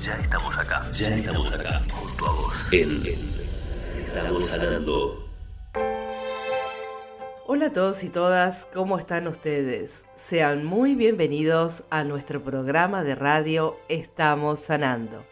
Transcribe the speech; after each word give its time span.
Ya 0.00 0.14
estamos 0.14 0.56
acá, 0.56 0.90
ya 0.92 1.08
estamos 1.08 1.52
acá, 1.52 1.82
junto 1.92 2.26
a 2.26 2.32
vos. 2.32 2.72
En 2.72 3.02
Estamos 3.98 4.46
sanando. 4.46 5.28
Hola 7.46 7.66
a 7.66 7.72
todos 7.74 8.02
y 8.02 8.08
todas, 8.08 8.66
¿cómo 8.72 8.98
están 8.98 9.28
ustedes? 9.28 10.06
Sean 10.14 10.64
muy 10.64 10.94
bienvenidos 10.94 11.84
a 11.90 12.02
nuestro 12.04 12.42
programa 12.42 13.04
de 13.04 13.14
radio 13.14 13.76
Estamos 13.90 14.60
Sanando, 14.60 15.26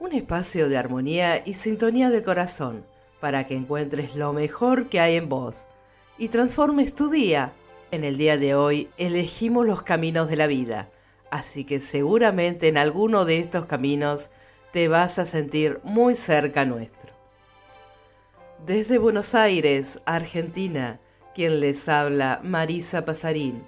un 0.00 0.12
espacio 0.12 0.70
de 0.70 0.78
armonía 0.78 1.42
y 1.44 1.52
sintonía 1.52 2.08
de 2.08 2.22
corazón 2.22 2.86
para 3.20 3.46
que 3.46 3.56
encuentres 3.56 4.14
lo 4.14 4.32
mejor 4.32 4.88
que 4.88 5.00
hay 5.00 5.16
en 5.16 5.28
vos 5.28 5.68
y 6.16 6.30
transformes 6.30 6.94
tu 6.94 7.10
día. 7.10 7.52
En 7.90 8.04
el 8.04 8.16
día 8.16 8.38
de 8.38 8.54
hoy 8.54 8.88
elegimos 8.96 9.66
los 9.66 9.82
caminos 9.82 10.30
de 10.30 10.36
la 10.36 10.46
vida 10.46 10.88
así 11.30 11.64
que 11.64 11.80
seguramente 11.80 12.68
en 12.68 12.78
alguno 12.78 13.24
de 13.24 13.38
estos 13.38 13.66
caminos 13.66 14.30
te 14.72 14.88
vas 14.88 15.18
a 15.18 15.26
sentir 15.26 15.80
muy 15.82 16.14
cerca 16.14 16.64
nuestro. 16.64 17.12
Desde 18.66 18.98
Buenos 18.98 19.34
Aires, 19.34 20.00
Argentina, 20.04 21.00
quien 21.34 21.60
les 21.60 21.88
habla 21.88 22.40
Marisa 22.42 23.04
Pasarín. 23.04 23.64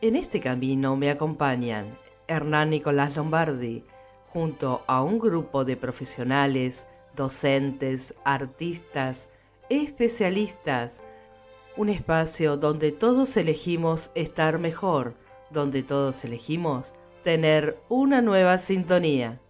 En 0.00 0.16
este 0.16 0.40
camino 0.40 0.96
me 0.96 1.10
acompañan 1.10 1.98
Hernán 2.26 2.70
Nicolás 2.70 3.16
Lombardi, 3.16 3.84
junto 4.26 4.82
a 4.86 5.02
un 5.02 5.18
grupo 5.18 5.64
de 5.64 5.76
profesionales, 5.76 6.86
docentes, 7.14 8.14
artistas, 8.24 9.28
especialistas, 9.68 11.02
un 11.76 11.88
espacio 11.88 12.56
donde 12.56 12.92
todos 12.92 13.36
elegimos 13.36 14.10
estar 14.14 14.58
mejor, 14.58 15.14
donde 15.50 15.82
todos 15.82 16.24
elegimos 16.24 16.94
tener 17.22 17.78
una 17.88 18.22
nueva 18.22 18.58
sintonía, 18.58 19.40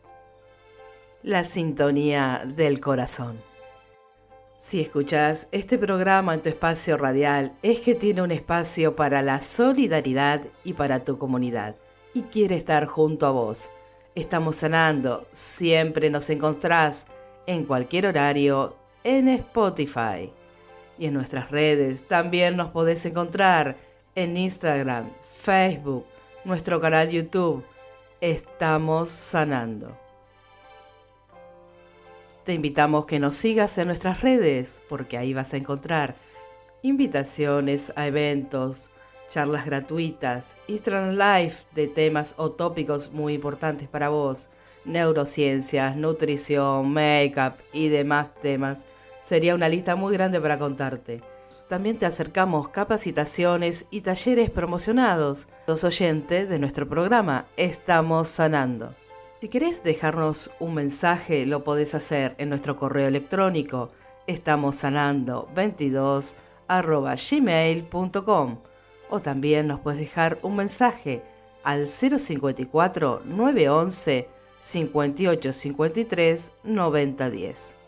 la 1.22 1.44
sintonía 1.44 2.42
del 2.46 2.80
corazón. 2.80 3.40
Si 4.58 4.80
escuchas 4.80 5.48
este 5.52 5.76
programa 5.76 6.34
en 6.34 6.42
tu 6.42 6.48
espacio 6.48 6.96
radial, 6.96 7.52
es 7.62 7.80
que 7.80 7.94
tiene 7.94 8.22
un 8.22 8.32
espacio 8.32 8.96
para 8.96 9.22
la 9.22 9.40
solidaridad 9.40 10.42
y 10.64 10.72
para 10.72 11.04
tu 11.04 11.18
comunidad, 11.18 11.76
y 12.14 12.22
quiere 12.22 12.56
estar 12.56 12.86
junto 12.86 13.26
a 13.26 13.30
vos. 13.30 13.70
Estamos 14.14 14.56
sanando, 14.56 15.26
siempre 15.32 16.08
nos 16.08 16.30
encontrás 16.30 17.06
en 17.46 17.64
cualquier 17.64 18.06
horario 18.06 18.76
en 19.04 19.28
Spotify. 19.28 20.32
Y 20.98 21.06
en 21.06 21.14
nuestras 21.14 21.50
redes 21.50 22.08
también 22.08 22.56
nos 22.56 22.70
podés 22.70 23.04
encontrar 23.04 23.76
en 24.16 24.36
Instagram, 24.36 25.10
Facebook, 25.22 26.06
nuestro 26.44 26.80
canal 26.80 27.10
YouTube. 27.10 27.62
Estamos 28.20 29.10
sanando. 29.10 29.96
Te 32.44 32.54
invitamos 32.54 33.06
que 33.06 33.20
nos 33.20 33.36
sigas 33.36 33.76
en 33.78 33.88
nuestras 33.88 34.22
redes 34.22 34.82
porque 34.88 35.18
ahí 35.18 35.34
vas 35.34 35.52
a 35.52 35.58
encontrar 35.58 36.16
invitaciones 36.82 37.92
a 37.94 38.06
eventos, 38.06 38.88
charlas 39.28 39.66
gratuitas, 39.66 40.56
Instagram 40.66 41.10
Live 41.10 41.56
de 41.74 41.86
temas 41.86 42.34
o 42.38 42.50
tópicos 42.52 43.12
muy 43.12 43.34
importantes 43.34 43.86
para 43.86 44.08
vos, 44.08 44.48
neurociencias, 44.86 45.94
nutrición, 45.94 46.90
make-up 46.90 47.54
y 47.72 47.88
demás 47.88 48.34
temas. 48.40 48.86
Sería 49.20 49.54
una 49.54 49.68
lista 49.68 49.94
muy 49.94 50.14
grande 50.14 50.40
para 50.40 50.58
contarte. 50.58 51.35
También 51.68 51.98
te 51.98 52.06
acercamos 52.06 52.68
capacitaciones 52.68 53.86
y 53.90 54.02
talleres 54.02 54.50
promocionados. 54.50 55.48
Los 55.66 55.82
oyentes 55.84 56.48
de 56.48 56.58
nuestro 56.58 56.88
programa 56.88 57.46
Estamos 57.56 58.28
Sanando. 58.28 58.94
Si 59.40 59.48
querés 59.48 59.82
dejarnos 59.82 60.50
un 60.60 60.74
mensaje, 60.74 61.44
lo 61.44 61.64
podés 61.64 61.94
hacer 61.94 62.34
en 62.38 62.48
nuestro 62.48 62.76
correo 62.76 63.08
electrónico 63.08 63.88
estamos 64.26 64.76
sanando 64.76 65.48
22 65.54 66.34
gmail.com 66.68 68.58
o 69.08 69.20
también 69.20 69.68
nos 69.68 69.80
puedes 69.80 70.00
dejar 70.00 70.38
un 70.42 70.56
mensaje 70.56 71.22
al 71.62 71.86
054 71.88 73.22
911 73.24 74.28
5853 74.60 76.52
9010 76.64 77.85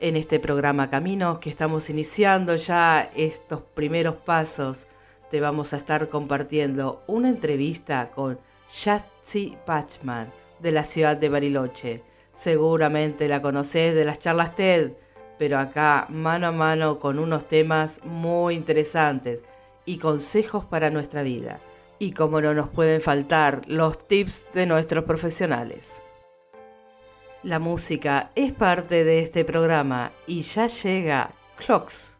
en 0.00 0.16
este 0.16 0.38
programa 0.38 0.90
Caminos 0.90 1.38
que 1.38 1.50
estamos 1.50 1.88
iniciando 1.88 2.56
ya 2.56 3.10
estos 3.16 3.62
primeros 3.74 4.16
pasos, 4.16 4.86
te 5.30 5.40
vamos 5.40 5.72
a 5.72 5.78
estar 5.78 6.08
compartiendo 6.08 7.02
una 7.06 7.30
entrevista 7.30 8.10
con 8.10 8.38
Yatsi 8.84 9.56
Pachman 9.64 10.32
de 10.60 10.72
la 10.72 10.84
ciudad 10.84 11.16
de 11.16 11.28
Bariloche. 11.28 12.02
Seguramente 12.32 13.28
la 13.28 13.40
conoces 13.40 13.94
de 13.94 14.04
las 14.04 14.18
charlas 14.18 14.54
TED, 14.54 14.92
pero 15.38 15.58
acá 15.58 16.06
mano 16.10 16.48
a 16.48 16.52
mano 16.52 16.98
con 16.98 17.18
unos 17.18 17.48
temas 17.48 18.00
muy 18.04 18.54
interesantes 18.54 19.44
y 19.86 19.98
consejos 19.98 20.64
para 20.64 20.90
nuestra 20.90 21.22
vida. 21.22 21.60
Y 21.98 22.12
como 22.12 22.42
no 22.42 22.52
nos 22.52 22.68
pueden 22.68 23.00
faltar 23.00 23.62
los 23.66 24.06
tips 24.06 24.46
de 24.52 24.66
nuestros 24.66 25.04
profesionales. 25.04 26.02
La 27.46 27.60
música 27.60 28.32
es 28.34 28.52
parte 28.52 29.04
de 29.04 29.20
este 29.20 29.44
programa 29.44 30.10
y 30.26 30.42
ya 30.42 30.66
llega 30.66 31.30
Clocks. 31.56 32.15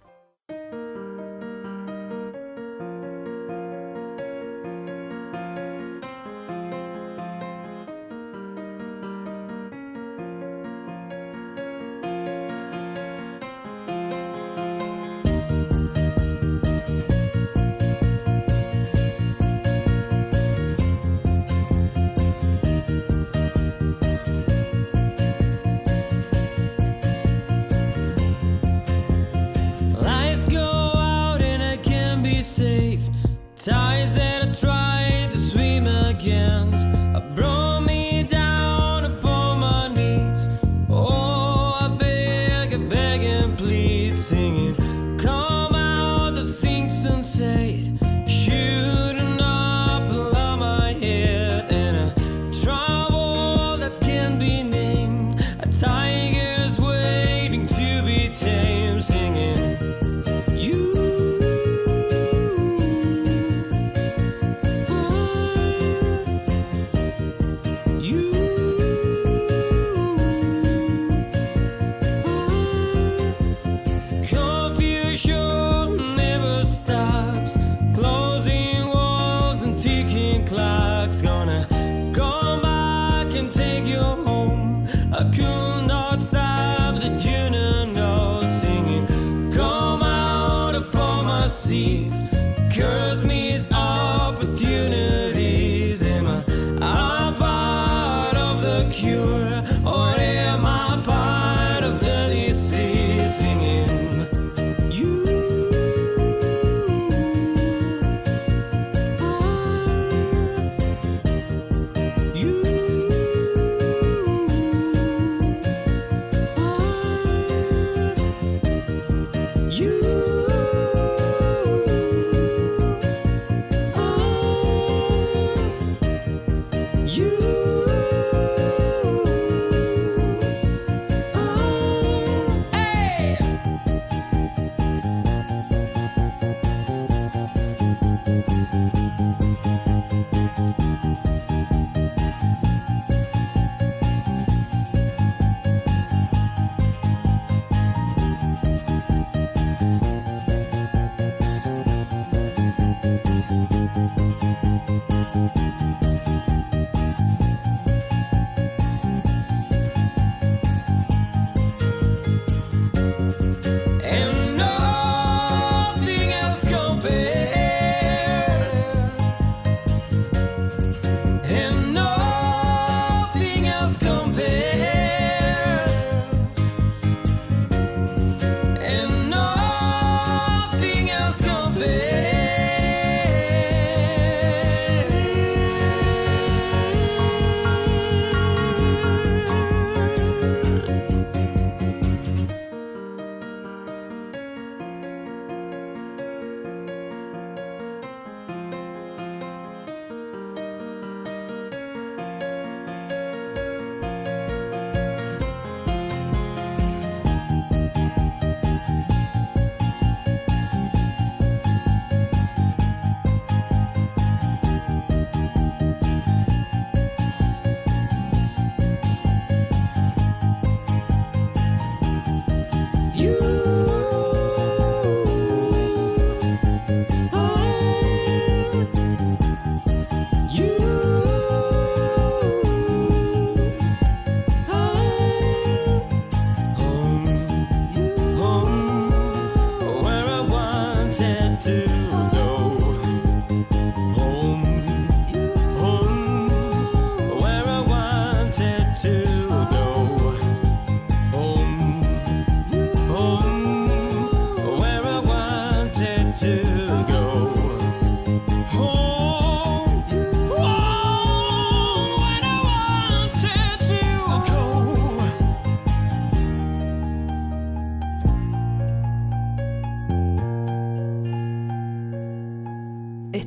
to 241.66 241.95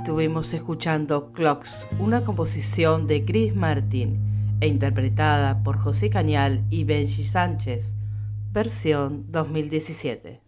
Estuvimos 0.10 0.52
escuchando 0.56 1.32
Clocks, 1.34 1.88
una 2.00 2.24
composición 2.24 3.06
de 3.06 3.24
Chris 3.24 3.56
Martin 3.56 4.58
e 4.60 4.66
interpretada 4.66 5.62
por 5.62 5.78
José 5.78 6.10
Cañal 6.10 6.66
y 6.72 6.84
Benji 6.84 7.24
Sánchez, 7.24 7.94
versión 8.52 9.32
2017. 9.32 10.42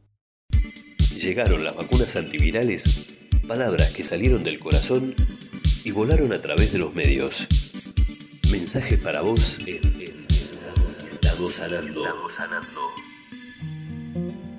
Llegaron 1.15 1.63
las 1.63 1.75
vacunas 1.75 2.15
antivirales, 2.15 3.19
palabras 3.47 3.91
que 3.91 4.01
salieron 4.01 4.43
del 4.43 4.57
corazón 4.57 5.13
y 5.83 5.91
volaron 5.91 6.33
a 6.33 6.41
través 6.41 6.71
de 6.71 6.79
los 6.79 6.95
medios. 6.95 7.47
Mensajes 8.51 8.97
para 8.97 9.21
vos 9.21 9.59
en, 9.67 10.25
Estamos 11.21 11.53
sanando. 11.53 12.03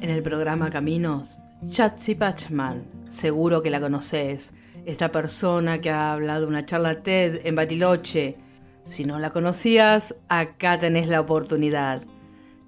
En 0.00 0.10
el 0.10 0.22
programa 0.22 0.70
Caminos, 0.70 1.38
Chatsi 1.69 2.14
Pachman, 2.14 2.87
seguro 3.08 3.62
que 3.62 3.70
la 3.70 3.81
conoces, 3.81 4.55
esta 4.87 5.12
persona 5.12 5.81
que 5.81 5.90
ha 5.90 6.12
hablado 6.12 6.46
una 6.46 6.67
charla 6.67 7.02
TED 7.02 7.46
en 7.46 7.55
Bariloche. 7.55 8.37
Si 8.84 9.05
no 9.05 9.19
la 9.19 9.31
conocías, 9.31 10.17
acá 10.29 10.79
tenés 10.79 11.08
la 11.08 11.20
oportunidad. 11.20 12.03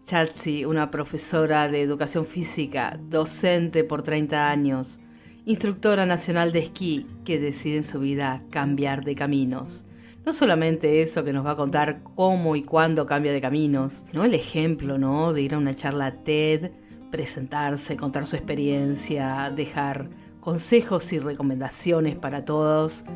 Chatsi, 0.05 0.65
una 0.65 0.91
profesora 0.91 1.69
de 1.69 1.81
educación 1.81 2.27
física, 2.27 2.99
docente 3.09 3.85
por 3.85 4.03
30 4.03 4.51
años, 4.51 5.01
instructora 5.45 6.07
nacional 6.07 6.53
de 6.53 6.61
esquí 6.61 7.07
que 7.25 7.41
decide 7.41 7.79
en 7.79 7.85
su 7.85 8.01
vida 8.01 8.43
cambiar 8.51 9.05
de 9.05 9.15
caminos. 9.15 9.87
No 10.25 10.33
solamente 10.33 11.01
eso 11.03 11.25
que 11.25 11.33
nos 11.33 11.45
va 11.45 11.53
a 11.53 11.57
contar 11.57 12.03
cómo 12.15 12.55
y 12.57 12.63
cuándo 12.63 13.07
cambia 13.07 13.33
de 13.33 13.41
caminos, 13.41 14.05
sino 14.11 14.25
el 14.25 14.35
ejemplo, 14.35 14.99
¿no? 14.99 15.33
De 15.33 15.43
ir 15.43 15.55
a 15.55 15.59
una 15.59 15.75
charla 15.75 16.23
TED, 16.23 16.71
presentarse, 17.11 17.97
contar 17.97 18.27
su 18.27 18.37
experiencia, 18.37 19.53
dejar 19.55 20.09
consejos 20.45 21.11
y 21.15 21.19
recomendaciones 21.19 22.17
para 22.17 22.45
todos 22.45 23.07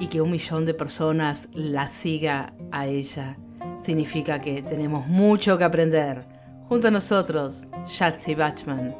y 0.00 0.08
que 0.08 0.20
un 0.20 0.32
millón 0.32 0.64
de 0.64 0.74
personas 0.74 1.48
la 1.52 1.86
siga 1.86 2.54
a 2.72 2.88
ella. 2.88 3.38
Significa 3.78 4.40
que 4.40 4.62
tenemos 4.62 5.06
mucho 5.06 5.56
que 5.56 5.62
aprender. 5.62 6.26
Junto 6.64 6.88
a 6.88 6.90
nosotros, 6.90 7.68
Yatsi 7.86 8.34
Bachman. 8.34 8.96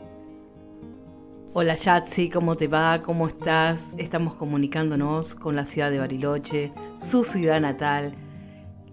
Hola 1.54 1.74
Yatsi, 1.74 2.30
¿cómo 2.30 2.54
te 2.54 2.68
va? 2.68 3.02
¿Cómo 3.02 3.26
estás? 3.26 3.94
Estamos 3.98 4.36
comunicándonos 4.36 5.34
con 5.34 5.56
la 5.56 5.64
ciudad 5.64 5.90
de 5.90 5.98
Bariloche, 5.98 6.72
su 6.96 7.24
ciudad 7.24 7.60
natal. 7.60 8.14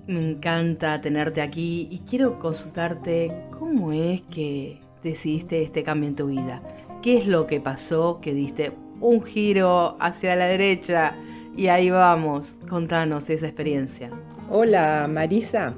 Me 0.07 0.31
encanta 0.31 0.99
tenerte 0.99 1.43
aquí 1.43 1.87
y 1.91 1.99
quiero 1.99 2.39
consultarte 2.39 3.45
cómo 3.51 3.91
es 3.91 4.23
que 4.23 4.81
decidiste 5.03 5.61
este 5.61 5.83
cambio 5.83 6.09
en 6.09 6.15
tu 6.15 6.25
vida. 6.25 6.63
¿Qué 7.01 7.17
es 7.17 7.27
lo 7.27 7.47
que 7.47 7.61
pasó 7.61 8.19
que 8.21 8.33
diste 8.33 8.73
un 8.99 9.23
giro 9.23 9.95
hacia 10.01 10.35
la 10.35 10.47
derecha 10.47 11.15
y 11.55 11.67
ahí 11.67 11.89
vamos? 11.89 12.57
Contanos 12.67 13.29
esa 13.29 13.45
experiencia. 13.47 14.09
Hola 14.49 15.07
Marisa. 15.09 15.73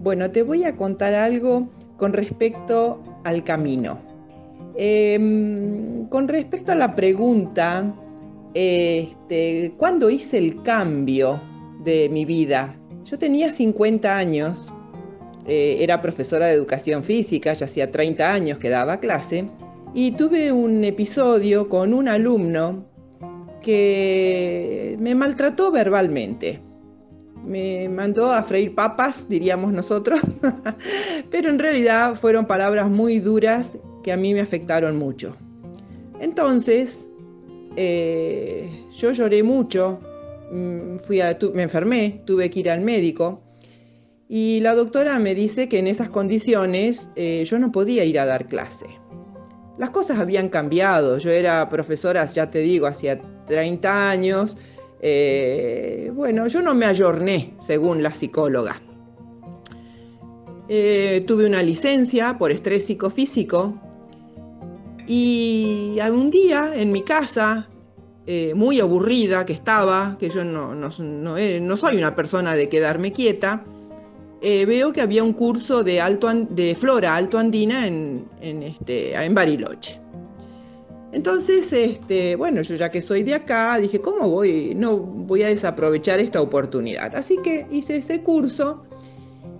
Bueno, 0.00 0.30
te 0.30 0.42
voy 0.42 0.64
a 0.64 0.76
contar 0.76 1.14
algo 1.14 1.66
con 1.96 2.12
respecto 2.12 3.02
al 3.24 3.42
camino. 3.42 3.98
Em, 4.76 6.06
con 6.10 6.28
respecto 6.28 6.72
a 6.72 6.74
la 6.74 6.94
pregunta, 6.94 7.94
este, 8.52 9.72
¿cuándo 9.78 10.10
hice 10.10 10.36
el 10.36 10.62
cambio 10.62 11.40
de 11.84 12.10
mi 12.10 12.26
vida? 12.26 12.76
Yo 13.06 13.18
tenía 13.18 13.50
50 13.50 14.14
años, 14.14 14.74
eh, 15.46 15.78
era 15.80 16.02
profesora 16.02 16.48
de 16.48 16.52
educación 16.52 17.02
física, 17.02 17.54
ya 17.54 17.64
hacía 17.64 17.90
30 17.90 18.30
años 18.30 18.58
que 18.58 18.68
daba 18.68 19.00
clase, 19.00 19.48
y 19.98 20.10
tuve 20.10 20.52
un 20.52 20.84
episodio 20.84 21.70
con 21.70 21.94
un 21.94 22.06
alumno 22.06 22.84
que 23.62 24.94
me 25.00 25.14
maltrató 25.14 25.70
verbalmente. 25.70 26.60
Me 27.46 27.88
mandó 27.88 28.30
a 28.30 28.42
freír 28.42 28.74
papas, 28.74 29.26
diríamos 29.26 29.72
nosotros, 29.72 30.20
pero 31.30 31.48
en 31.48 31.58
realidad 31.58 32.14
fueron 32.14 32.44
palabras 32.44 32.90
muy 32.90 33.20
duras 33.20 33.78
que 34.04 34.12
a 34.12 34.18
mí 34.18 34.34
me 34.34 34.40
afectaron 34.40 34.98
mucho. 34.98 35.34
Entonces, 36.20 37.08
eh, 37.74 38.84
yo 38.94 39.12
lloré 39.12 39.42
mucho, 39.42 40.00
mm, 40.52 40.98
fui 41.06 41.22
me 41.54 41.62
enfermé, 41.62 42.20
tuve 42.26 42.50
que 42.50 42.60
ir 42.60 42.68
al 42.68 42.82
médico 42.82 43.40
y 44.28 44.60
la 44.60 44.74
doctora 44.74 45.18
me 45.18 45.34
dice 45.34 45.70
que 45.70 45.78
en 45.78 45.86
esas 45.86 46.10
condiciones 46.10 47.08
eh, 47.16 47.44
yo 47.46 47.58
no 47.58 47.72
podía 47.72 48.04
ir 48.04 48.18
a 48.20 48.26
dar 48.26 48.46
clase 48.46 48.84
las 49.78 49.90
cosas 49.90 50.18
habían 50.18 50.48
cambiado. 50.48 51.18
Yo 51.18 51.30
era 51.30 51.68
profesora, 51.68 52.24
ya 52.26 52.50
te 52.50 52.60
digo, 52.60 52.86
hacía 52.86 53.20
30 53.46 54.10
años. 54.10 54.56
Eh, 55.00 56.10
bueno, 56.14 56.46
yo 56.46 56.62
no 56.62 56.74
me 56.74 56.86
ayorné, 56.86 57.54
según 57.58 58.02
la 58.02 58.14
psicóloga. 58.14 58.80
Eh, 60.68 61.24
tuve 61.26 61.46
una 61.46 61.62
licencia 61.62 62.38
por 62.38 62.50
estrés 62.50 62.86
psicofísico 62.86 63.80
y 65.06 65.98
algún 66.00 66.30
día 66.30 66.72
en 66.74 66.90
mi 66.90 67.02
casa, 67.02 67.68
eh, 68.26 68.52
muy 68.54 68.80
aburrida 68.80 69.46
que 69.46 69.52
estaba, 69.52 70.16
que 70.18 70.28
yo 70.28 70.42
no, 70.44 70.74
no 70.74 71.76
soy 71.76 71.96
una 71.96 72.16
persona 72.16 72.56
de 72.56 72.68
quedarme 72.68 73.12
quieta, 73.12 73.62
eh, 74.40 74.64
veo 74.66 74.92
que 74.92 75.00
había 75.00 75.22
un 75.24 75.32
curso 75.32 75.82
de, 75.82 76.00
alto, 76.00 76.28
de 76.32 76.74
flora 76.74 77.16
alto 77.16 77.38
andina 77.38 77.86
en, 77.86 78.26
en, 78.40 78.62
este, 78.62 79.14
en 79.14 79.34
Bariloche. 79.34 80.00
Entonces, 81.12 81.72
este, 81.72 82.36
bueno, 82.36 82.60
yo 82.60 82.74
ya 82.74 82.90
que 82.90 83.00
soy 83.00 83.22
de 83.22 83.34
acá, 83.34 83.78
dije, 83.78 84.00
¿cómo 84.00 84.28
voy? 84.28 84.74
No 84.74 84.98
voy 84.98 85.42
a 85.42 85.48
desaprovechar 85.48 86.20
esta 86.20 86.42
oportunidad. 86.42 87.14
Así 87.16 87.38
que 87.42 87.66
hice 87.70 87.96
ese 87.96 88.20
curso 88.22 88.84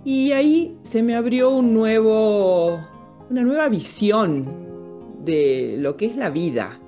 y 0.05 0.33
ahí 0.33 0.77
se 0.83 1.01
me 1.01 1.15
abrió 1.15 1.49
un 1.49 1.73
nuevo, 1.73 2.79
una 3.29 3.41
nueva 3.41 3.69
visión 3.69 4.45
de 5.25 5.77
lo 5.79 5.97
que 5.97 6.05
es 6.05 6.15
la 6.15 6.29
vida. 6.29 6.79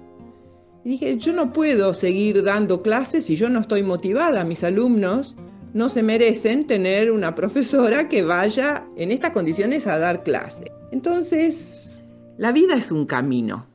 Dije, 0.83 1.17
yo 1.17 1.33
no 1.33 1.51
puedo 1.51 1.93
seguir 1.93 2.43
dando 2.43 2.81
clases 2.81 3.25
si 3.25 3.35
yo 3.35 3.49
no 3.49 3.61
estoy 3.61 3.81
motivada. 3.81 4.43
Mis 4.43 4.63
alumnos 4.63 5.35
no 5.73 5.89
se 5.89 6.03
merecen 6.03 6.65
tener 6.65 7.11
una 7.11 7.35
profesora 7.35 8.09
que 8.09 8.23
vaya 8.23 8.85
en 8.95 9.11
estas 9.11 9.31
condiciones 9.31 9.87
a 9.87 9.97
dar 9.97 10.23
clase. 10.23 10.71
Entonces, 10.91 12.01
la 12.37 12.51
vida 12.51 12.75
es 12.75 12.91
un 12.91 13.05
camino. 13.05 13.67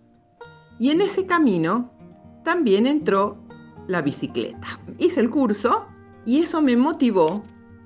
Y 0.79 0.91
en 0.91 1.01
ese 1.01 1.27
camino 1.27 1.93
también 2.43 2.87
entró 2.87 3.39
la 3.87 4.03
bicicleta. 4.03 4.81
Hice 4.99 5.21
el 5.21 5.31
curso 5.31 5.87
y 6.27 6.41
eso 6.41 6.61
me 6.61 6.77
motivó 6.77 7.45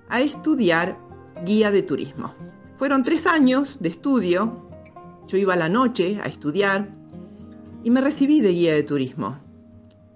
a 0.08 0.20
estudiar 0.20 0.98
guía 1.44 1.70
de 1.70 1.82
turismo. 1.82 2.34
Fueron 2.78 3.02
tres 3.02 3.26
años 3.26 3.80
de 3.80 3.90
estudio. 3.90 4.68
Yo 5.26 5.36
iba 5.36 5.54
a 5.54 5.58
la 5.58 5.68
noche 5.68 6.18
a 6.22 6.26
estudiar 6.26 6.88
y 7.82 7.90
me 7.90 8.00
recibí 8.00 8.40
de 8.40 8.50
guía 8.50 8.72
de 8.72 8.82
turismo. 8.82 9.38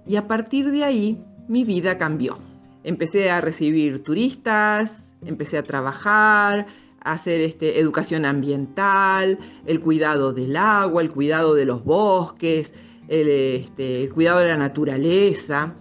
Y 0.07 0.17
a 0.17 0.27
partir 0.27 0.71
de 0.71 0.85
ahí 0.85 1.23
mi 1.49 1.65
vida 1.65 1.99
cambió. 1.99 2.39
Empecé 2.85 3.31
a 3.31 3.41
recibir 3.41 4.03
turistas, 4.03 5.13
empecé 5.25 5.59
a 5.59 5.63
trabajar, 5.63 6.67
a 7.01 7.13
hacer 7.13 7.41
este, 7.41 7.81
educación 7.81 8.25
ambiental, 8.25 9.39
el 9.67 9.81
cuidado 9.81 10.33
del 10.33 10.57
agua, 10.57 11.03
el 11.03 11.11
cuidado 11.11 11.55
de 11.55 11.65
los 11.65 11.85
bosques, 11.85 12.73
el, 13.09 13.29
este, 13.29 14.05
el 14.05 14.13
cuidado 14.13 14.41
de 14.41 14.49
la 14.49 14.57
naturaleza. 14.57 15.75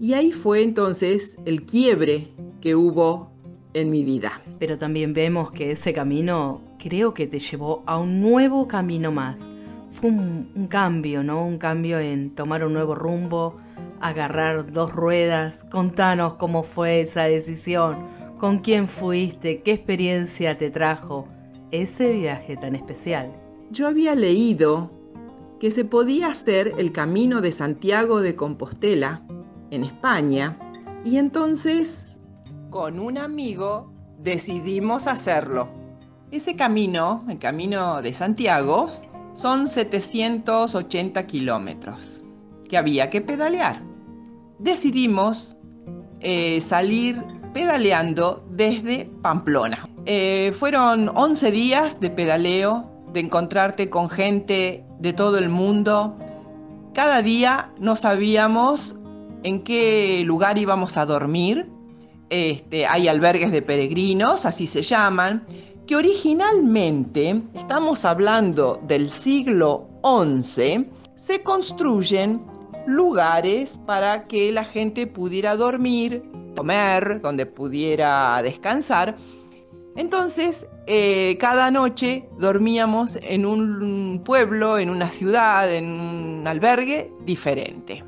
Y 0.00 0.14
ahí 0.14 0.32
fue 0.32 0.62
entonces 0.62 1.36
el 1.44 1.64
quiebre 1.64 2.32
que 2.60 2.74
hubo 2.74 3.32
en 3.72 3.90
mi 3.90 4.04
vida. 4.04 4.40
Pero 4.58 4.78
también 4.78 5.12
vemos 5.12 5.50
que 5.50 5.70
ese 5.72 5.92
camino 5.92 6.60
creo 6.78 7.14
que 7.14 7.26
te 7.26 7.38
llevó 7.38 7.82
a 7.86 7.98
un 7.98 8.20
nuevo 8.20 8.68
camino 8.68 9.10
más 9.10 9.50
fue 9.94 10.10
un, 10.10 10.66
cambio, 10.68 11.22
¿no? 11.22 11.46
Un 11.46 11.58
cambio 11.58 12.00
en 12.00 12.34
tomar 12.34 12.64
un 12.64 12.72
nuevo 12.72 12.94
rumbo, 12.94 13.56
agarrar 14.04 14.70
dos 14.70 14.92
ruedas. 14.92 15.64
Contanos 15.70 16.34
cómo 16.34 16.62
fue 16.62 17.00
esa 17.00 17.24
decisión, 17.24 17.96
con 18.38 18.58
quién 18.58 18.86
fuiste, 18.86 19.62
qué 19.62 19.72
experiencia 19.72 20.58
te 20.58 20.70
trajo 20.70 21.26
ese 21.70 22.12
viaje 22.12 22.58
tan 22.58 22.74
especial. 22.74 23.32
Yo 23.70 23.88
había 23.88 24.14
leído 24.14 24.90
que 25.58 25.70
se 25.70 25.86
podía 25.86 26.28
hacer 26.28 26.74
el 26.76 26.92
camino 26.92 27.40
de 27.40 27.50
Santiago 27.50 28.20
de 28.20 28.36
Compostela 28.36 29.22
en 29.70 29.84
España 29.84 30.58
y 31.02 31.16
entonces 31.16 32.20
con 32.68 33.00
un 33.00 33.16
amigo 33.16 33.90
decidimos 34.18 35.06
hacerlo. 35.06 35.68
Ese 36.30 36.56
camino, 36.56 37.24
el 37.30 37.38
camino 37.38 38.02
de 38.02 38.12
Santiago, 38.12 38.90
son 39.32 39.66
780 39.66 41.26
kilómetros 41.26 42.22
que 42.68 42.76
había 42.76 43.08
que 43.08 43.22
pedalear. 43.22 43.93
Decidimos 44.64 45.58
eh, 46.20 46.58
salir 46.62 47.22
pedaleando 47.52 48.42
desde 48.48 49.10
Pamplona. 49.20 49.86
Eh, 50.06 50.54
fueron 50.58 51.10
11 51.14 51.50
días 51.52 52.00
de 52.00 52.08
pedaleo, 52.08 52.90
de 53.12 53.20
encontrarte 53.20 53.90
con 53.90 54.08
gente 54.08 54.82
de 55.00 55.12
todo 55.12 55.36
el 55.36 55.50
mundo. 55.50 56.16
Cada 56.94 57.20
día 57.20 57.72
no 57.78 57.94
sabíamos 57.94 58.96
en 59.42 59.62
qué 59.62 60.22
lugar 60.24 60.56
íbamos 60.56 60.96
a 60.96 61.04
dormir. 61.04 61.70
Este, 62.30 62.86
hay 62.86 63.06
albergues 63.06 63.52
de 63.52 63.60
peregrinos, 63.60 64.46
así 64.46 64.66
se 64.66 64.80
llaman, 64.80 65.46
que 65.86 65.94
originalmente, 65.94 67.42
estamos 67.52 68.06
hablando 68.06 68.80
del 68.86 69.10
siglo 69.10 69.90
XI, 70.02 70.88
se 71.16 71.42
construyen 71.42 72.53
lugares 72.86 73.78
para 73.86 74.26
que 74.26 74.52
la 74.52 74.64
gente 74.64 75.06
pudiera 75.06 75.56
dormir, 75.56 76.22
comer, 76.56 77.20
donde 77.20 77.46
pudiera 77.46 78.40
descansar. 78.42 79.16
Entonces, 79.96 80.66
eh, 80.86 81.36
cada 81.38 81.70
noche 81.70 82.28
dormíamos 82.38 83.18
en 83.22 83.46
un 83.46 84.22
pueblo, 84.24 84.78
en 84.78 84.90
una 84.90 85.10
ciudad, 85.10 85.72
en 85.72 85.86
un 85.86 86.46
albergue 86.46 87.12
diferente. 87.24 88.04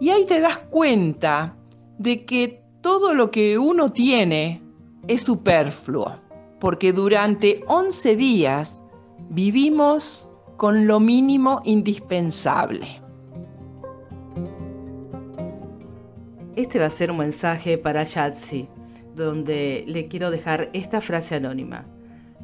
Y 0.00 0.10
ahí 0.10 0.26
te 0.26 0.40
das 0.40 0.58
cuenta 0.70 1.56
de 1.98 2.24
que 2.24 2.62
todo 2.80 3.14
lo 3.14 3.30
que 3.30 3.58
uno 3.58 3.90
tiene 3.90 4.62
es 5.06 5.22
superfluo 5.22 6.22
porque 6.62 6.92
durante 6.92 7.64
11 7.66 8.14
días 8.14 8.84
vivimos 9.30 10.28
con 10.58 10.86
lo 10.86 11.00
mínimo 11.00 11.60
indispensable. 11.64 13.01
Este 16.54 16.78
va 16.78 16.84
a 16.84 16.90
ser 16.90 17.10
un 17.10 17.16
mensaje 17.16 17.78
para 17.78 18.04
Yatsi, 18.04 18.68
donde 19.16 19.84
le 19.86 20.06
quiero 20.08 20.30
dejar 20.30 20.68
esta 20.74 21.00
frase 21.00 21.36
anónima. 21.36 21.86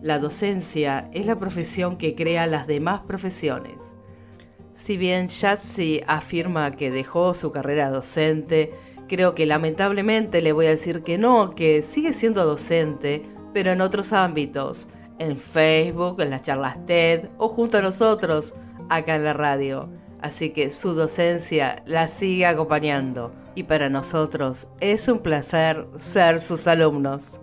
La 0.01 0.19
docencia 0.19 1.11
es 1.13 1.27
la 1.27 1.39
profesión 1.39 1.99
que 1.99 2.15
crea 2.15 2.47
las 2.47 2.67
demás 2.67 3.03
profesiones. 3.03 3.77
Si 4.73 4.97
bien 4.97 5.29
Yatsi 5.29 6.01
afirma 6.07 6.75
que 6.75 6.91
dejó 6.91 7.35
su 7.35 7.53
carrera 7.53 7.91
docente, 7.91 8.73
creo 9.09 9.35
que 9.35 9.45
lamentablemente 9.45 10.41
le 10.41 10.53
voy 10.53 10.67
a 10.67 10.71
decir 10.71 11.03
que 11.03 11.19
no, 11.19 11.55
que 11.55 11.83
sigue 11.83 12.15
siendo 12.15 12.47
docente 12.47 13.25
pero 13.53 13.73
en 13.73 13.81
otros 13.81 14.13
ámbitos, 14.13 14.89
en 15.19 15.37
Facebook, 15.37 16.21
en 16.21 16.31
las 16.31 16.43
charlas 16.43 16.87
TED 16.87 17.29
o 17.37 17.49
junto 17.49 17.79
a 17.79 17.83
nosotros 17.83 18.55
acá 18.89 19.17
en 19.17 19.25
la 19.25 19.35
radio. 19.35 19.91
Así 20.21 20.51
que 20.51 20.71
su 20.71 20.95
docencia 20.95 21.83
la 21.87 22.09
sigue 22.09 22.47
acompañando 22.47 23.33
y 23.59 23.65
para 23.65 23.89
nosotros 23.89 24.69
es 24.79 25.09
un 25.09 25.19
placer 25.19 25.89
ser 25.97 26.39
sus 26.39 26.69
alumnos. 26.69 27.41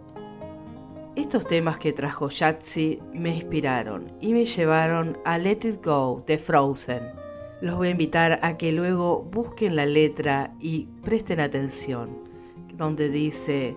Estos 1.17 1.45
temas 1.45 1.77
que 1.77 1.91
trajo 1.91 2.29
Yatsi 2.29 3.01
me 3.11 3.35
inspiraron 3.35 4.05
y 4.21 4.31
me 4.31 4.45
llevaron 4.45 5.17
a 5.25 5.37
Let 5.37 5.59
It 5.63 5.83
Go 5.83 6.23
de 6.25 6.37
Frozen. 6.37 7.03
Los 7.59 7.75
voy 7.75 7.89
a 7.89 7.91
invitar 7.91 8.39
a 8.43 8.55
que 8.55 8.71
luego 8.71 9.23
busquen 9.23 9.75
la 9.75 9.85
letra 9.85 10.55
y 10.61 10.87
presten 11.03 11.41
atención, 11.41 12.17
donde 12.73 13.09
dice, 13.09 13.75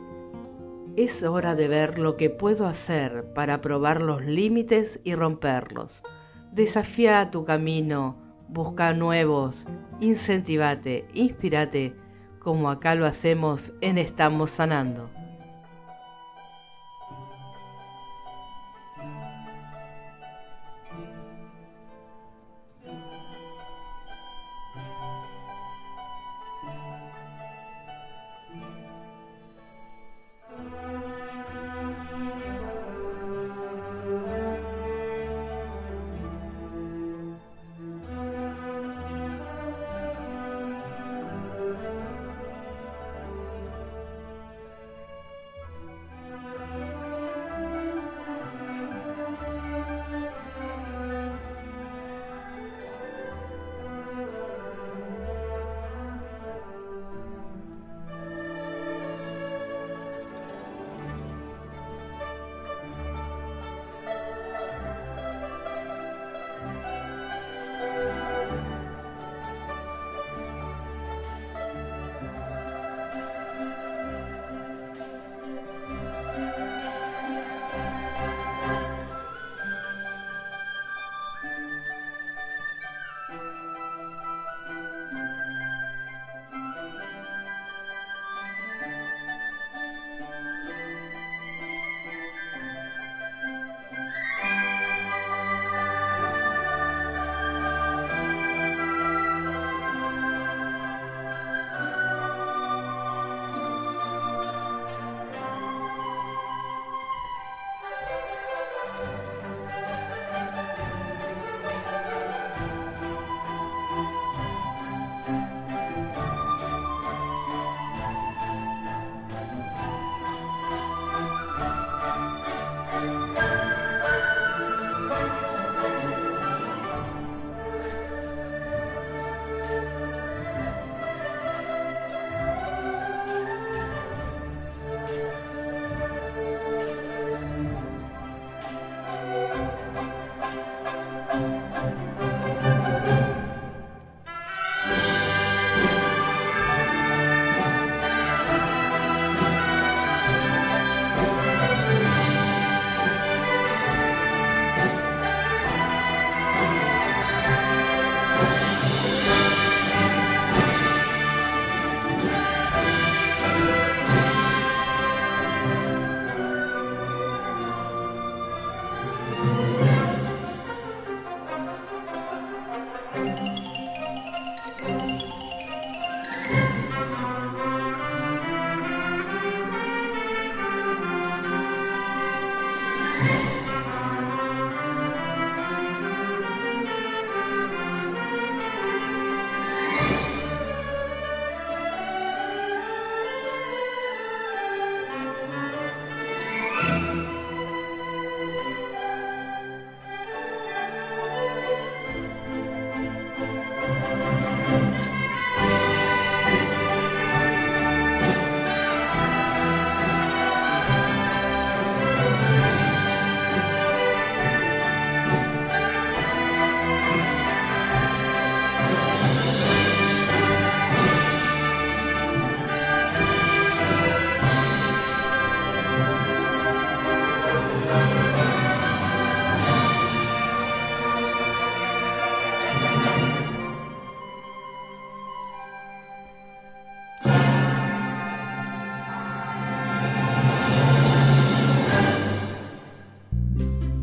es 0.94 1.24
hora 1.24 1.56
de 1.56 1.66
ver 1.66 1.98
lo 1.98 2.16
que 2.16 2.30
puedo 2.30 2.68
hacer 2.68 3.32
para 3.34 3.60
probar 3.60 4.00
los 4.00 4.24
límites 4.24 5.00
y 5.02 5.16
romperlos. 5.16 6.04
Desafía 6.52 7.32
tu 7.32 7.44
camino, 7.44 8.16
busca 8.48 8.92
nuevos, 8.92 9.66
incentivate, 9.98 11.04
inspirate, 11.14 11.96
como 12.38 12.70
acá 12.70 12.94
lo 12.94 13.06
hacemos 13.06 13.72
en 13.80 13.98
Estamos 13.98 14.50
Sanando. 14.50 15.17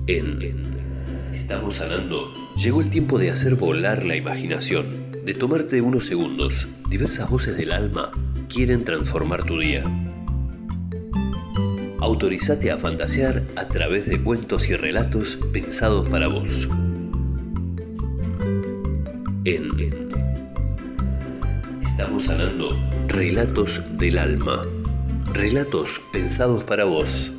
En 0.07 0.75
Estamos 1.33 1.77
sanando, 1.77 2.31
llegó 2.55 2.81
el 2.81 2.91
tiempo 2.91 3.17
de 3.17 3.31
hacer 3.31 3.55
volar 3.55 4.05
la 4.05 4.15
imaginación, 4.15 5.11
de 5.25 5.33
tomarte 5.33 5.81
unos 5.81 6.05
segundos. 6.05 6.67
Diversas 6.89 7.27
voces 7.27 7.57
del 7.57 7.71
alma 7.71 8.11
quieren 8.47 8.83
transformar 8.83 9.45
tu 9.45 9.59
día. 9.59 9.83
Autorizate 11.99 12.71
a 12.71 12.77
fantasear 12.77 13.41
a 13.55 13.67
través 13.67 14.07
de 14.07 14.21
cuentos 14.21 14.69
y 14.69 14.75
relatos 14.75 15.39
pensados 15.51 16.07
para 16.07 16.27
vos. 16.27 16.69
En 19.43 19.71
Estamos 21.81 22.25
sanando 22.25 22.77
relatos 23.07 23.81
del 23.97 24.19
alma. 24.19 24.67
Relatos 25.33 25.99
pensados 26.11 26.63
para 26.63 26.85
vos. 26.85 27.33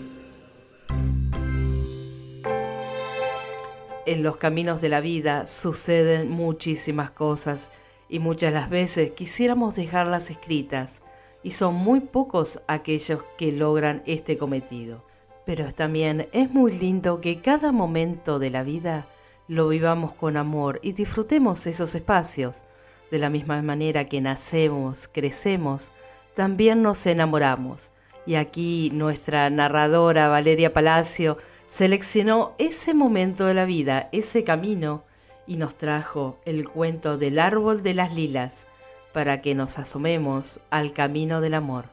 En 4.06 4.22
los 4.22 4.36
caminos 4.36 4.80
de 4.80 4.88
la 4.88 5.00
vida 5.00 5.48
suceden 5.48 6.30
muchísimas 6.30 7.10
cosas 7.10 7.72
y 8.08 8.20
muchas 8.20 8.52
las 8.52 8.70
veces 8.70 9.10
quisiéramos 9.10 9.74
dejarlas 9.74 10.30
escritas 10.30 11.02
y 11.42 11.50
son 11.50 11.74
muy 11.74 11.98
pocos 11.98 12.60
aquellos 12.68 13.24
que 13.36 13.50
logran 13.50 14.04
este 14.06 14.38
cometido. 14.38 15.04
Pero 15.44 15.72
también 15.72 16.28
es 16.32 16.52
muy 16.52 16.70
lindo 16.78 17.20
que 17.20 17.40
cada 17.40 17.72
momento 17.72 18.38
de 18.38 18.50
la 18.50 18.62
vida 18.62 19.08
lo 19.48 19.66
vivamos 19.66 20.14
con 20.14 20.36
amor 20.36 20.78
y 20.84 20.92
disfrutemos 20.92 21.66
esos 21.66 21.96
espacios. 21.96 22.64
De 23.10 23.18
la 23.18 23.28
misma 23.28 23.60
manera 23.60 24.08
que 24.08 24.20
nacemos, 24.20 25.08
crecemos, 25.08 25.90
también 26.36 26.80
nos 26.80 27.04
enamoramos. 27.06 27.90
Y 28.24 28.36
aquí 28.36 28.90
nuestra 28.92 29.50
narradora 29.50 30.28
Valeria 30.28 30.72
Palacio 30.72 31.38
seleccionó 31.66 32.54
ese 32.58 32.94
momento 32.94 33.46
de 33.46 33.54
la 33.54 33.64
vida, 33.64 34.08
ese 34.12 34.44
camino, 34.44 35.04
y 35.46 35.56
nos 35.56 35.76
trajo 35.76 36.38
el 36.44 36.68
cuento 36.68 37.18
del 37.18 37.38
árbol 37.38 37.82
de 37.82 37.94
las 37.94 38.14
lilas 38.14 38.66
para 39.12 39.40
que 39.40 39.54
nos 39.54 39.78
asomemos 39.78 40.60
al 40.70 40.92
camino 40.92 41.40
del 41.40 41.54
amor. 41.54 41.86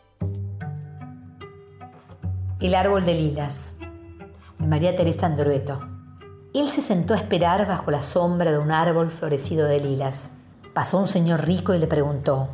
El 2.60 2.76
árbol 2.76 3.06
de 3.06 3.14
lilas, 3.14 3.76
de 4.60 4.68
María 4.68 4.96
Teresa 4.96 5.28
Andrueto. 5.28 5.78
Él 6.54 6.68
se 6.68 6.82
sentó 6.82 7.14
a 7.14 7.18
esperar 7.18 7.68
bajo 7.68 7.92
la 7.92 8.02
sombra 8.02 8.52
de 8.52 8.58
un 8.58 8.72
árbol 8.72 9.12
florecido 9.12 9.68
de 9.68 9.80
lilas. 9.80 10.32
Pasó 10.74 11.00
un 11.00 11.08
señor 11.08 11.46
rico 11.46 11.74
y 11.74 11.80
le 11.80 11.88
preguntó, 11.88 12.48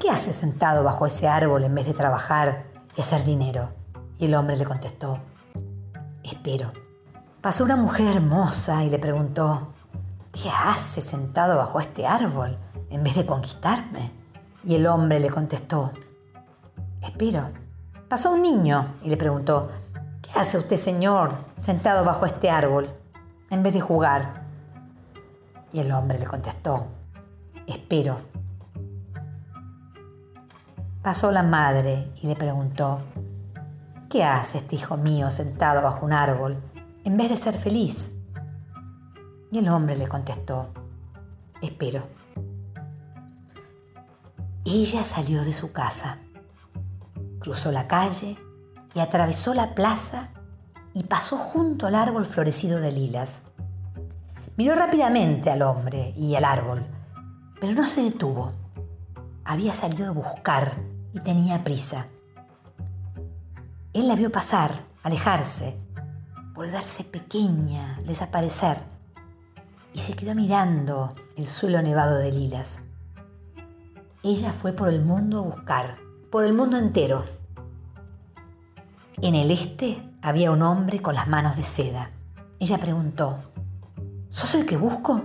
¿qué 0.00 0.10
hace 0.10 0.32
sentado 0.32 0.82
bajo 0.82 1.06
ese 1.06 1.28
árbol 1.28 1.64
en 1.64 1.74
vez 1.74 1.86
de 1.86 1.94
trabajar 1.94 2.64
y 2.96 3.00
hacer 3.00 3.24
dinero? 3.24 3.70
Y 4.18 4.26
el 4.26 4.34
hombre 4.34 4.56
le 4.56 4.64
contestó, 4.64 5.20
Espero. 6.24 6.72
Pasó 7.42 7.64
una 7.64 7.76
mujer 7.76 8.06
hermosa 8.06 8.82
y 8.82 8.88
le 8.88 8.98
preguntó, 8.98 9.74
¿qué 10.32 10.48
hace 10.50 11.02
sentado 11.02 11.58
bajo 11.58 11.78
este 11.80 12.06
árbol 12.06 12.58
en 12.88 13.04
vez 13.04 13.14
de 13.14 13.26
conquistarme? 13.26 14.10
Y 14.64 14.74
el 14.74 14.86
hombre 14.86 15.20
le 15.20 15.28
contestó, 15.28 15.90
espero. 17.02 17.50
Pasó 18.08 18.32
un 18.32 18.40
niño 18.40 18.94
y 19.02 19.10
le 19.10 19.18
preguntó, 19.18 19.68
¿qué 20.22 20.30
hace 20.38 20.56
usted, 20.56 20.76
señor, 20.76 21.44
sentado 21.54 22.04
bajo 22.04 22.24
este 22.24 22.48
árbol 22.48 22.88
en 23.50 23.62
vez 23.62 23.74
de 23.74 23.82
jugar? 23.82 24.46
Y 25.72 25.80
el 25.80 25.92
hombre 25.92 26.18
le 26.18 26.24
contestó, 26.24 26.86
espero. 27.66 28.16
Pasó 31.02 31.30
la 31.30 31.42
madre 31.42 32.10
y 32.22 32.28
le 32.28 32.36
preguntó, 32.36 33.00
¿Qué 34.14 34.22
hace 34.22 34.58
este 34.58 34.76
hijo 34.76 34.96
mío 34.96 35.28
sentado 35.28 35.82
bajo 35.82 36.06
un 36.06 36.12
árbol 36.12 36.62
en 37.02 37.16
vez 37.16 37.30
de 37.30 37.36
ser 37.36 37.58
feliz? 37.58 38.14
Y 39.50 39.58
el 39.58 39.68
hombre 39.68 39.96
le 39.96 40.06
contestó, 40.06 40.68
espero. 41.60 42.06
Ella 44.64 45.02
salió 45.02 45.42
de 45.42 45.52
su 45.52 45.72
casa, 45.72 46.18
cruzó 47.40 47.72
la 47.72 47.88
calle 47.88 48.38
y 48.94 49.00
atravesó 49.00 49.52
la 49.52 49.74
plaza 49.74 50.26
y 50.92 51.02
pasó 51.02 51.36
junto 51.36 51.88
al 51.88 51.96
árbol 51.96 52.24
florecido 52.24 52.78
de 52.78 52.92
lilas. 52.92 53.42
Miró 54.56 54.76
rápidamente 54.76 55.50
al 55.50 55.62
hombre 55.62 56.12
y 56.16 56.36
al 56.36 56.44
árbol, 56.44 56.86
pero 57.60 57.72
no 57.72 57.88
se 57.88 58.04
detuvo. 58.04 58.46
Había 59.44 59.72
salido 59.72 60.06
a 60.06 60.12
buscar 60.12 60.76
y 61.12 61.18
tenía 61.18 61.64
prisa. 61.64 62.06
Él 63.94 64.08
la 64.08 64.16
vio 64.16 64.32
pasar, 64.32 64.84
alejarse, 65.04 65.78
volverse 66.52 67.04
pequeña, 67.04 68.00
desaparecer, 68.04 68.80
y 69.92 70.00
se 70.00 70.14
quedó 70.14 70.34
mirando 70.34 71.14
el 71.36 71.46
suelo 71.46 71.80
nevado 71.80 72.18
de 72.18 72.32
lilas. 72.32 72.80
Ella 74.24 74.52
fue 74.52 74.72
por 74.72 74.88
el 74.88 75.02
mundo 75.02 75.38
a 75.38 75.42
buscar, 75.42 75.94
por 76.32 76.44
el 76.44 76.54
mundo 76.54 76.76
entero. 76.76 77.24
En 79.22 79.36
el 79.36 79.52
este 79.52 80.02
había 80.22 80.50
un 80.50 80.62
hombre 80.62 81.00
con 81.00 81.14
las 81.14 81.28
manos 81.28 81.56
de 81.56 81.62
seda. 81.62 82.10
Ella 82.58 82.78
preguntó, 82.78 83.36
¿Sos 84.28 84.56
el 84.56 84.66
que 84.66 84.76
busco? 84.76 85.22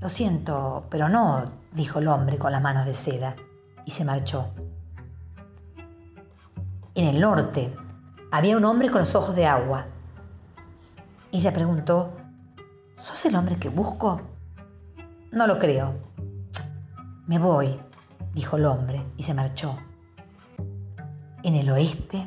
Lo 0.00 0.08
siento, 0.08 0.86
pero 0.90 1.08
no, 1.08 1.50
dijo 1.72 1.98
el 1.98 2.06
hombre 2.06 2.38
con 2.38 2.52
las 2.52 2.62
manos 2.62 2.86
de 2.86 2.94
seda, 2.94 3.34
y 3.84 3.90
se 3.90 4.04
marchó. 4.04 4.48
En 6.96 7.08
el 7.08 7.20
norte 7.20 7.74
había 8.30 8.56
un 8.56 8.64
hombre 8.64 8.88
con 8.88 9.00
los 9.00 9.16
ojos 9.16 9.34
de 9.34 9.46
agua. 9.46 9.84
Ella 11.32 11.52
preguntó, 11.52 12.12
¿sos 12.96 13.24
el 13.26 13.34
hombre 13.34 13.56
que 13.56 13.68
busco? 13.68 14.20
No 15.32 15.48
lo 15.48 15.58
creo. 15.58 15.96
Me 17.26 17.40
voy, 17.40 17.80
dijo 18.32 18.58
el 18.58 18.66
hombre 18.66 19.04
y 19.16 19.24
se 19.24 19.34
marchó. 19.34 19.76
En 21.42 21.56
el 21.56 21.68
oeste 21.68 22.24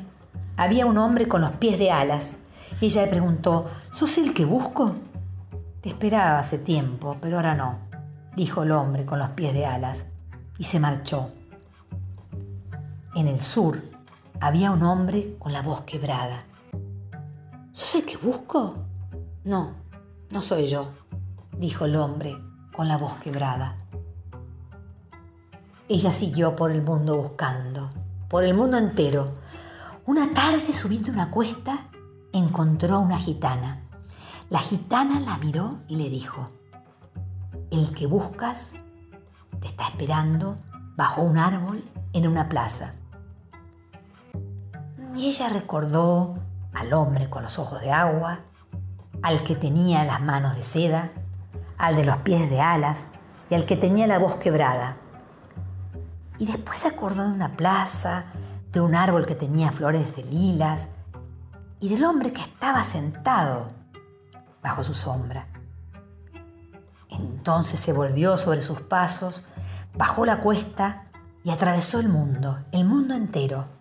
había 0.58 0.84
un 0.84 0.98
hombre 0.98 1.28
con 1.28 1.40
los 1.40 1.52
pies 1.52 1.78
de 1.78 1.90
alas 1.90 2.40
y 2.78 2.86
ella 2.86 3.04
le 3.04 3.08
preguntó, 3.08 3.64
¿sos 3.90 4.18
el 4.18 4.34
que 4.34 4.44
busco? 4.44 4.92
Te 5.80 5.88
esperaba 5.88 6.40
hace 6.40 6.58
tiempo, 6.58 7.16
pero 7.22 7.36
ahora 7.36 7.54
no, 7.54 7.78
dijo 8.36 8.64
el 8.64 8.72
hombre 8.72 9.06
con 9.06 9.18
los 9.18 9.30
pies 9.30 9.54
de 9.54 9.64
alas 9.64 10.04
y 10.58 10.64
se 10.64 10.78
marchó. 10.78 11.30
En 13.14 13.28
el 13.28 13.40
sur 13.40 13.80
había 14.40 14.70
un 14.70 14.82
hombre 14.82 15.36
con 15.38 15.52
la 15.52 15.62
voz 15.62 15.80
quebrada. 15.82 16.44
¿Sos 17.72 17.94
el 17.96 18.04
que 18.04 18.16
busco? 18.16 18.74
No, 19.44 19.74
no 20.30 20.42
soy 20.42 20.66
yo, 20.66 20.88
dijo 21.56 21.84
el 21.84 21.96
hombre 21.96 22.36
con 22.72 22.88
la 22.88 22.98
voz 22.98 23.16
quebrada. 23.16 23.76
Ella 25.88 26.12
siguió 26.12 26.54
por 26.54 26.70
el 26.70 26.82
mundo 26.82 27.16
buscando, 27.16 27.90
por 28.28 28.44
el 28.44 28.54
mundo 28.54 28.76
entero. 28.76 29.26
Una 30.06 30.32
tarde 30.32 30.72
subiendo 30.72 31.10
una 31.10 31.30
cuesta 31.30 31.88
encontró 32.32 32.96
a 32.96 33.00
una 33.00 33.18
gitana. 33.18 33.82
La 34.50 34.60
gitana 34.60 35.18
la 35.20 35.38
miró 35.38 35.70
y 35.88 35.96
le 35.96 36.10
dijo, 36.10 36.46
el 37.70 37.92
que 37.94 38.06
buscas 38.06 38.76
te 39.60 39.66
está 39.66 39.88
esperando 39.88 40.56
bajo 40.96 41.22
un 41.22 41.38
árbol 41.38 41.84
en 42.12 42.26
una 42.26 42.48
plaza. 42.48 42.92
Y 45.18 45.26
ella 45.26 45.48
recordó 45.48 46.38
al 46.72 46.92
hombre 46.92 47.28
con 47.28 47.42
los 47.42 47.58
ojos 47.58 47.80
de 47.80 47.90
agua, 47.90 48.42
al 49.20 49.42
que 49.42 49.56
tenía 49.56 50.04
las 50.04 50.20
manos 50.20 50.54
de 50.54 50.62
seda, 50.62 51.10
al 51.76 51.96
de 51.96 52.04
los 52.04 52.18
pies 52.18 52.48
de 52.48 52.60
alas 52.60 53.08
y 53.50 53.56
al 53.56 53.66
que 53.66 53.76
tenía 53.76 54.06
la 54.06 54.20
voz 54.20 54.36
quebrada. 54.36 54.96
Y 56.38 56.46
después 56.46 56.78
se 56.78 56.86
acordó 56.86 57.24
de 57.24 57.32
una 57.32 57.56
plaza, 57.56 58.26
de 58.70 58.80
un 58.80 58.94
árbol 58.94 59.26
que 59.26 59.34
tenía 59.34 59.72
flores 59.72 60.14
de 60.14 60.22
lilas 60.22 60.90
y 61.80 61.88
del 61.88 62.04
hombre 62.04 62.32
que 62.32 62.42
estaba 62.42 62.84
sentado 62.84 63.70
bajo 64.62 64.84
su 64.84 64.94
sombra. 64.94 65.48
Entonces 67.08 67.80
se 67.80 67.92
volvió 67.92 68.36
sobre 68.36 68.62
sus 68.62 68.82
pasos, 68.82 69.42
bajó 69.96 70.24
la 70.24 70.38
cuesta 70.38 71.06
y 71.42 71.50
atravesó 71.50 71.98
el 71.98 72.08
mundo, 72.08 72.60
el 72.70 72.84
mundo 72.84 73.14
entero 73.14 73.77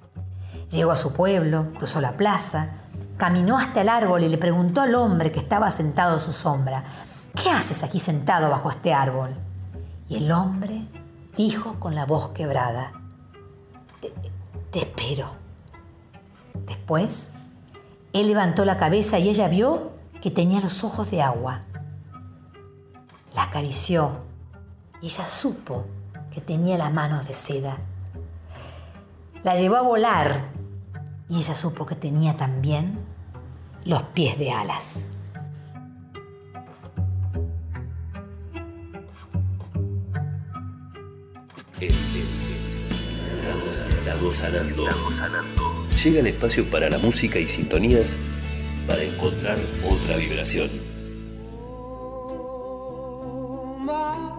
Llegó 0.70 0.92
a 0.92 0.98
su 0.98 1.14
pueblo, 1.14 1.72
cruzó 1.78 2.02
la 2.02 2.18
plaza, 2.18 2.72
caminó 3.18 3.58
hasta 3.58 3.82
el 3.82 3.90
árbol 3.90 4.24
y 4.24 4.30
le 4.30 4.38
preguntó 4.38 4.82
al 4.82 4.96
hombre 4.96 5.32
que 5.32 5.40
estaba 5.40 5.72
sentado 5.72 6.18
a 6.18 6.20
su 6.20 6.32
sombra, 6.32 6.84
¿qué 7.42 7.50
haces 7.50 7.84
aquí 7.84 8.00
sentado 8.00 8.50
bajo 8.50 8.70
este 8.70 8.94
árbol? 8.94 9.36
Y 10.10 10.18
el 10.18 10.32
hombre 10.32 10.88
dijo 11.36 11.80
con 11.80 11.96
la 11.96 12.06
voz 12.06 12.30
quebrada, 12.30 12.92
te, 14.02 14.14
te 14.72 14.80
espero. 14.80 15.32
Después, 16.66 17.32
él 18.14 18.28
levantó 18.28 18.66
la 18.66 18.78
cabeza 18.78 19.20
y 19.20 19.30
ella 19.30 19.48
vio 19.48 19.92
que 20.22 20.32
tenía 20.32 20.60
los 20.60 20.84
ojos 20.84 21.10
de 21.12 21.22
agua. 21.22 21.62
La 23.36 23.44
acarició 23.44 24.12
y 25.02 25.06
ella 25.06 25.26
supo 25.26 25.86
que 26.32 26.42
tenía 26.42 26.78
las 26.78 26.92
manos 26.92 27.28
de 27.28 27.34
seda. 27.34 27.78
La 29.44 29.56
llevó 29.56 29.78
a 29.78 29.82
volar 29.82 30.57
y 31.30 31.38
ella 31.38 31.56
supo 31.56 31.86
que 31.86 31.96
tenía 31.96 32.38
también 32.38 33.00
los 33.86 34.04
pies 34.04 34.38
de 34.38 34.52
alas. 34.52 35.08
El, 41.80 41.92
el. 41.92 42.48
Llega 46.04 46.20
el 46.20 46.28
espacio 46.28 46.70
para 46.70 46.90
la 46.90 46.98
música 46.98 47.40
y 47.40 47.48
sintonías 47.48 48.18
para 48.88 49.04
encontrar 49.04 49.58
otra 49.84 50.18
vibración. 50.18 50.70
Oh, 53.90 54.37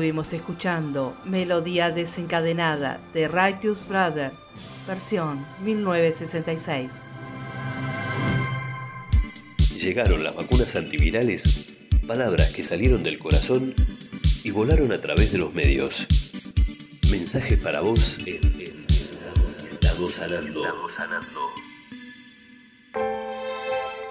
Estuvimos 0.00 0.32
escuchando 0.32 1.14
Melodía 1.26 1.90
desencadenada 1.90 2.98
de 3.12 3.28
Righteous 3.28 3.86
Brothers, 3.86 4.48
versión 4.86 5.44
1966. 5.62 6.90
Llegaron 9.76 10.24
las 10.24 10.34
vacunas 10.34 10.74
antivirales, 10.74 11.76
palabras 12.06 12.50
que 12.50 12.62
salieron 12.62 13.02
del 13.02 13.18
corazón 13.18 13.74
y 14.42 14.50
volaron 14.52 14.90
a 14.92 15.02
través 15.02 15.32
de 15.32 15.36
los 15.36 15.52
medios. 15.52 16.06
Mensajes 17.10 17.58
para 17.58 17.82
vos 17.82 18.16
en, 18.24 18.86
Estamos 19.70 20.14
sanando. 20.14 20.64
Estamos 20.64 20.94
sanando. 20.94 21.40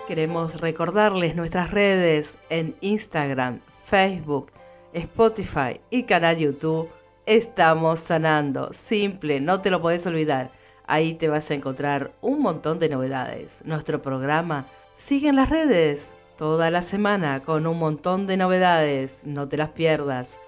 Queremos 0.07 0.61
recordarles 0.61 1.35
nuestras 1.35 1.71
redes 1.71 2.37
en 2.51 2.75
Instagram, 2.81 3.61
Facebook, 3.87 4.51
Spotify 4.93 5.79
y 5.91 6.03
canal 6.03 6.37
YouTube, 6.37 6.89
estamos 7.25 7.99
sanando. 7.99 8.73
Simple, 8.73 9.39
no 9.39 9.61
te 9.61 9.69
lo 9.69 9.81
puedes 9.81 10.05
olvidar. 10.07 10.51
Ahí 10.87 11.13
te 11.13 11.27
vas 11.27 11.51
a 11.51 11.53
encontrar 11.53 12.13
un 12.21 12.41
montón 12.41 12.79
de 12.79 12.89
novedades. 12.89 13.61
Nuestro 13.65 14.01
programa 14.01 14.65
sigue 14.93 15.29
en 15.29 15.35
las 15.35 15.49
redes 15.49 16.15
toda 16.37 16.71
la 16.71 16.81
semana 16.81 17.41
con 17.41 17.67
un 17.67 17.77
montón 17.77 18.25
de 18.25 18.37
novedades. 18.37 19.25
No 19.25 19.47
te 19.47 19.57
las 19.57 19.69
pierdas. 19.69 20.39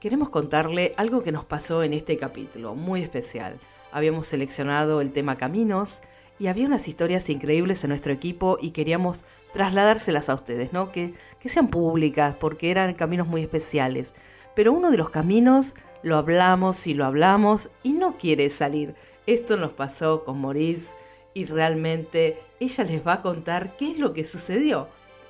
Queremos 0.00 0.30
contarle 0.30 0.94
algo 0.96 1.22
que 1.22 1.32
nos 1.32 1.44
pasó 1.44 1.82
en 1.82 1.92
este 1.92 2.16
capítulo, 2.16 2.74
muy 2.74 3.02
especial. 3.02 3.58
Habíamos 3.92 4.26
seleccionado 4.26 5.02
el 5.02 5.12
tema 5.12 5.36
Caminos 5.36 6.00
y 6.38 6.48
había 6.48 6.66
unas 6.66 6.88
historias 6.88 7.28
increíbles 7.30 7.84
en 7.84 7.90
nuestro 7.90 8.12
equipo 8.12 8.58
y 8.60 8.70
queríamos 8.70 9.24
trasladárselas 9.52 10.28
a 10.28 10.34
ustedes, 10.34 10.72
¿no? 10.72 10.90
Que, 10.90 11.14
que 11.38 11.48
sean 11.48 11.68
públicas, 11.68 12.34
porque 12.38 12.70
eran 12.70 12.94
caminos 12.94 13.26
muy 13.26 13.42
especiales. 13.42 14.14
Pero 14.54 14.72
uno 14.72 14.90
de 14.90 14.96
los 14.96 15.10
caminos 15.10 15.74
lo 16.02 16.16
hablamos 16.16 16.86
y 16.86 16.94
lo 16.94 17.04
hablamos 17.04 17.70
y 17.82 17.92
no 17.92 18.18
quiere 18.18 18.50
salir. 18.50 18.94
Esto 19.26 19.56
nos 19.56 19.72
pasó 19.72 20.24
con 20.24 20.40
Maurice 20.40 20.88
y 21.34 21.46
realmente 21.46 22.38
ella 22.60 22.84
les 22.84 23.06
va 23.06 23.14
a 23.14 23.22
contar 23.22 23.76
qué 23.76 23.92
es 23.92 23.98
lo 23.98 24.12
que 24.12 24.24
sucedió. 24.24 24.88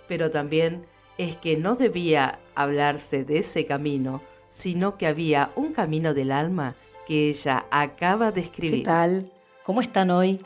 Pero 0.09 0.31
también 0.31 0.87
es 1.17 1.37
que 1.37 1.57
no 1.57 1.77
debía 1.77 2.41
hablarse 2.55 3.25
de 3.25 3.39
ese 3.39 3.67
camino, 3.67 4.23
sino 4.49 4.99
que 4.99 5.07
había 5.07 5.53
un 5.55 5.73
camino 5.73 6.15
del 6.15 6.33
alma 6.33 6.77
que 7.07 7.29
ella 7.29 7.67
acaba 7.71 8.33
de 8.33 8.41
escribir. 8.41 8.81
¿Qué 8.81 8.85
tal? 8.85 9.31
¿Cómo 9.65 9.81
están 9.81 10.11
hoy? 10.11 10.41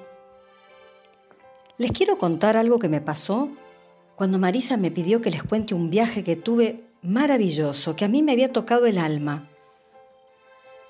Les 1.79 1.93
quiero 1.93 2.19
contar 2.19 2.57
algo 2.57 2.81
que 2.81 2.89
me 2.89 3.01
pasó 3.01 3.49
cuando 4.17 4.41
Marisa 4.41 4.77
me 4.77 4.91
pidió 4.91 5.23
que 5.23 5.31
les 5.31 5.45
cuente 5.45 5.77
un 5.77 5.91
viaje 5.91 6.25
que 6.25 6.35
tuve 6.35 6.83
maravilloso, 7.03 7.95
que 7.95 8.05
a 8.05 8.09
mí 8.09 8.21
me 8.21 8.33
había 8.33 8.53
tocado 8.53 8.87
el 8.87 8.99
alma. 8.99 9.49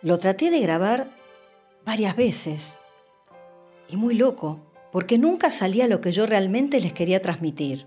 Lo 0.01 0.19
traté 0.19 0.51
de 0.51 0.61
grabar 0.61 1.11
varias 1.85 2.17
veces 2.17 2.79
y 3.91 3.99
muy 3.99 4.15
loco, 4.15 4.61
porque 4.91 5.19
nunca 5.19 5.51
salía 5.51 5.87
lo 5.89 6.01
que 6.01 6.11
yo 6.11 6.25
realmente 6.25 6.81
les 6.81 6.95
quería 6.95 7.21
transmitir. 7.21 7.87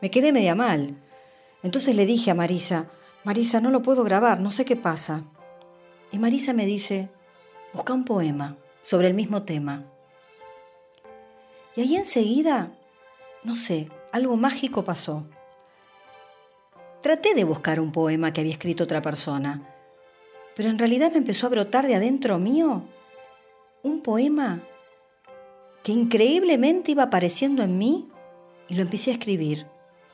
Me 0.00 0.12
quedé 0.12 0.32
media 0.32 0.54
mal. 0.54 0.94
Entonces 1.64 1.96
le 1.96 2.06
dije 2.06 2.30
a 2.30 2.36
Marisa, 2.36 2.86
Marisa, 3.24 3.60
no 3.60 3.70
lo 3.70 3.82
puedo 3.82 4.04
grabar, 4.04 4.38
no 4.38 4.52
sé 4.52 4.64
qué 4.64 4.76
pasa. 4.76 5.24
Y 6.12 6.20
Marisa 6.20 6.52
me 6.52 6.66
dice, 6.66 7.08
busca 7.74 7.92
un 7.94 8.04
poema 8.04 8.56
sobre 8.82 9.08
el 9.08 9.14
mismo 9.14 9.42
tema. 9.42 9.84
Y 11.78 11.80
ahí 11.80 11.94
enseguida, 11.94 12.72
no 13.44 13.54
sé, 13.54 13.88
algo 14.10 14.36
mágico 14.36 14.82
pasó. 14.82 15.28
Traté 17.02 17.34
de 17.36 17.44
buscar 17.44 17.78
un 17.78 17.92
poema 17.92 18.32
que 18.32 18.40
había 18.40 18.54
escrito 18.54 18.82
otra 18.82 19.00
persona, 19.00 19.62
pero 20.56 20.70
en 20.70 20.78
realidad 20.80 21.12
me 21.12 21.18
empezó 21.18 21.46
a 21.46 21.50
brotar 21.50 21.86
de 21.86 21.94
adentro 21.94 22.40
mío 22.40 22.82
un 23.84 24.00
poema 24.02 24.60
que 25.84 25.92
increíblemente 25.92 26.90
iba 26.90 27.04
apareciendo 27.04 27.62
en 27.62 27.78
mí 27.78 28.08
y 28.68 28.74
lo 28.74 28.82
empecé 28.82 29.10
a 29.10 29.14
escribir. 29.14 29.64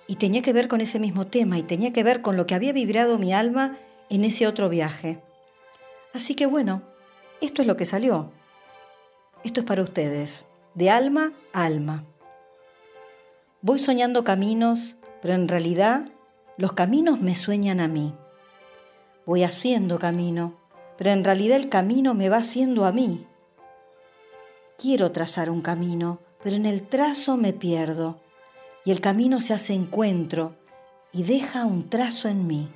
Y 0.06 0.16
tenía 0.16 0.42
que 0.42 0.52
ver 0.52 0.68
con 0.68 0.82
ese 0.82 0.98
mismo 0.98 1.28
tema 1.28 1.56
y 1.56 1.62
tenía 1.62 1.94
que 1.94 2.02
ver 2.02 2.20
con 2.20 2.36
lo 2.36 2.46
que 2.46 2.54
había 2.54 2.74
vibrado 2.74 3.18
mi 3.18 3.32
alma 3.32 3.78
en 4.10 4.26
ese 4.26 4.46
otro 4.46 4.68
viaje. 4.68 5.22
Así 6.12 6.34
que 6.34 6.44
bueno, 6.44 6.82
esto 7.40 7.62
es 7.62 7.66
lo 7.66 7.78
que 7.78 7.86
salió. 7.86 8.32
Esto 9.44 9.60
es 9.60 9.66
para 9.66 9.82
ustedes, 9.82 10.46
de 10.74 10.90
alma 10.90 11.32
a 11.52 11.64
alma. 11.64 12.04
Voy 13.62 13.78
soñando 13.78 14.24
caminos, 14.24 14.96
pero 15.22 15.34
en 15.34 15.48
realidad 15.48 16.06
los 16.56 16.72
caminos 16.72 17.20
me 17.20 17.34
sueñan 17.34 17.80
a 17.80 17.88
mí. 17.88 18.14
Voy 19.24 19.42
haciendo 19.42 19.98
camino, 19.98 20.58
pero 20.98 21.10
en 21.10 21.24
realidad 21.24 21.56
el 21.56 21.68
camino 21.68 22.14
me 22.14 22.28
va 22.28 22.38
haciendo 22.38 22.84
a 22.84 22.92
mí. 22.92 23.26
Quiero 24.76 25.12
trazar 25.12 25.48
un 25.48 25.62
camino, 25.62 26.20
pero 26.42 26.56
en 26.56 26.66
el 26.66 26.82
trazo 26.82 27.36
me 27.36 27.52
pierdo 27.52 28.20
y 28.84 28.90
el 28.90 29.00
camino 29.00 29.40
se 29.40 29.54
hace 29.54 29.72
encuentro 29.72 30.56
y 31.12 31.22
deja 31.22 31.64
un 31.64 31.88
trazo 31.88 32.28
en 32.28 32.46
mí. 32.46 32.68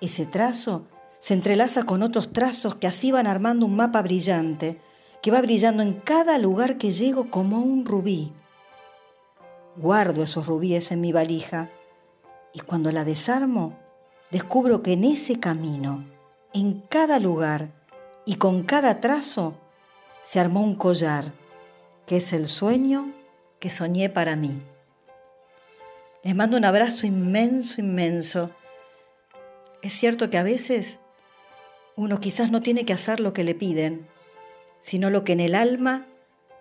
Ese 0.00 0.24
trazo 0.24 0.86
se 1.18 1.34
entrelaza 1.34 1.82
con 1.82 2.02
otros 2.02 2.32
trazos 2.32 2.76
que 2.76 2.86
así 2.86 3.12
van 3.12 3.26
armando 3.26 3.66
un 3.66 3.76
mapa 3.76 4.00
brillante, 4.00 4.80
que 5.22 5.30
va 5.30 5.40
brillando 5.40 5.82
en 5.82 5.94
cada 5.94 6.38
lugar 6.38 6.78
que 6.78 6.92
llego 6.92 7.30
como 7.30 7.58
un 7.60 7.84
rubí. 7.84 8.32
Guardo 9.76 10.22
esos 10.22 10.46
rubíes 10.46 10.90
en 10.92 11.00
mi 11.00 11.12
valija 11.12 11.70
y 12.52 12.60
cuando 12.60 12.90
la 12.90 13.04
desarmo, 13.04 13.78
descubro 14.30 14.82
que 14.82 14.92
en 14.92 15.04
ese 15.04 15.38
camino, 15.38 16.04
en 16.52 16.80
cada 16.88 17.18
lugar 17.18 17.70
y 18.24 18.36
con 18.36 18.62
cada 18.62 19.00
trazo, 19.00 19.54
se 20.22 20.40
armó 20.40 20.62
un 20.62 20.74
collar, 20.74 21.32
que 22.06 22.16
es 22.16 22.32
el 22.32 22.46
sueño 22.46 23.12
que 23.58 23.70
soñé 23.70 24.08
para 24.08 24.36
mí. 24.36 24.58
Les 26.22 26.34
mando 26.34 26.56
un 26.56 26.64
abrazo 26.64 27.06
inmenso, 27.06 27.80
inmenso. 27.80 28.50
Es 29.82 29.92
cierto 29.94 30.28
que 30.28 30.38
a 30.38 30.42
veces 30.42 30.98
uno 31.96 32.20
quizás 32.20 32.50
no 32.50 32.62
tiene 32.62 32.84
que 32.84 32.92
hacer 32.92 33.20
lo 33.20 33.32
que 33.32 33.44
le 33.44 33.54
piden, 33.54 34.06
sino 34.80 35.10
lo 35.10 35.24
que 35.24 35.32
en 35.32 35.40
el 35.40 35.54
alma 35.54 36.06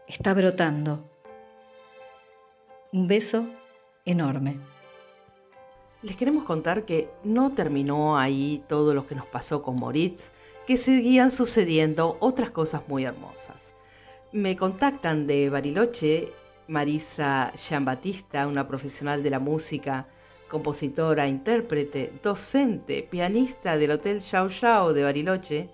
está 0.08 0.34
brotando. 0.34 1.04
Un 2.92 3.08
beso 3.08 3.48
enorme. 4.06 4.58
Les 6.02 6.16
queremos 6.16 6.46
contar 6.46 6.86
que 6.86 7.10
no 7.24 7.52
terminó 7.52 8.18
ahí 8.18 8.64
todo 8.68 8.94
lo 8.94 9.06
que 9.08 9.16
nos 9.16 9.26
pasó 9.26 9.62
con 9.62 9.76
Moritz, 9.76 10.32
que 10.66 10.78
seguían 10.78 11.32
sucediendo 11.32 12.18
otras 12.20 12.52
cosas 12.52 12.84
muy 12.88 13.04
hermosas. 13.04 13.74
Me 14.32 14.56
contactan 14.56 15.26
de 15.26 15.50
Bariloche 15.50 16.32
Marisa 16.68 17.52
Giambattista, 17.56 18.48
una 18.48 18.68
profesional 18.68 19.24
de 19.24 19.32
la 19.32 19.40
música, 19.40 20.08
compositora, 20.48 21.28
intérprete, 21.28 22.14
docente, 22.22 23.08
pianista 23.10 23.78
del 23.78 23.92
Hotel 23.92 24.22
Xiao 24.22 24.50
Xiao 24.50 24.94
de 24.94 25.04
Bariloche. 25.04 25.70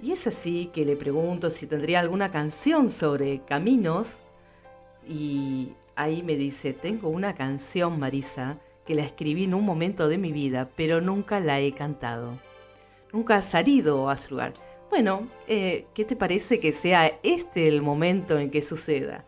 Y 0.00 0.12
es 0.12 0.26
así 0.26 0.70
que 0.72 0.84
le 0.84 0.96
pregunto 0.96 1.50
si 1.50 1.66
tendría 1.66 2.00
alguna 2.00 2.30
canción 2.30 2.90
sobre 2.90 3.40
caminos. 3.40 4.20
Y 5.06 5.72
ahí 5.96 6.22
me 6.22 6.36
dice, 6.36 6.72
tengo 6.72 7.08
una 7.08 7.34
canción, 7.34 7.98
Marisa, 7.98 8.58
que 8.86 8.94
la 8.94 9.02
escribí 9.02 9.44
en 9.44 9.54
un 9.54 9.64
momento 9.64 10.08
de 10.08 10.18
mi 10.18 10.30
vida, 10.30 10.70
pero 10.76 11.00
nunca 11.00 11.40
la 11.40 11.58
he 11.60 11.72
cantado. 11.72 12.38
Nunca 13.12 13.36
ha 13.36 13.42
salido 13.42 14.08
a 14.08 14.16
su 14.16 14.34
lugar. 14.34 14.52
Bueno, 14.88 15.28
eh, 15.48 15.86
¿qué 15.94 16.04
te 16.04 16.16
parece 16.16 16.60
que 16.60 16.72
sea 16.72 17.18
este 17.22 17.68
el 17.68 17.82
momento 17.82 18.38
en 18.38 18.50
que 18.50 18.62
suceda? 18.62 19.24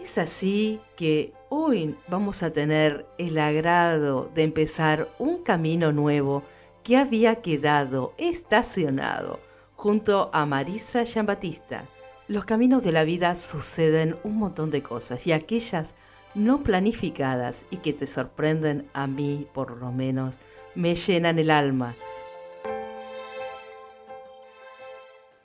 Es 0.00 0.18
así 0.18 0.80
que 0.96 1.32
hoy 1.48 1.96
vamos 2.08 2.42
a 2.42 2.52
tener 2.52 3.06
el 3.16 3.38
agrado 3.38 4.30
de 4.34 4.42
empezar 4.42 5.08
un 5.18 5.42
camino 5.42 5.92
nuevo 5.92 6.42
que 6.82 6.98
había 6.98 7.36
quedado 7.36 8.12
estacionado 8.18 9.40
junto 9.84 10.30
a 10.32 10.46
Marisa 10.46 11.04
Giambattista. 11.04 11.84
Los 12.26 12.46
caminos 12.46 12.82
de 12.82 12.90
la 12.90 13.04
vida 13.04 13.36
suceden 13.36 14.16
un 14.24 14.38
montón 14.38 14.70
de 14.70 14.82
cosas 14.82 15.26
y 15.26 15.32
aquellas 15.32 15.94
no 16.34 16.62
planificadas 16.62 17.66
y 17.70 17.76
que 17.76 17.92
te 17.92 18.06
sorprenden 18.06 18.88
a 18.94 19.06
mí 19.06 19.46
por 19.52 19.78
lo 19.78 19.92
menos 19.92 20.40
me 20.74 20.94
llenan 20.94 21.38
el 21.38 21.50
alma. 21.50 21.96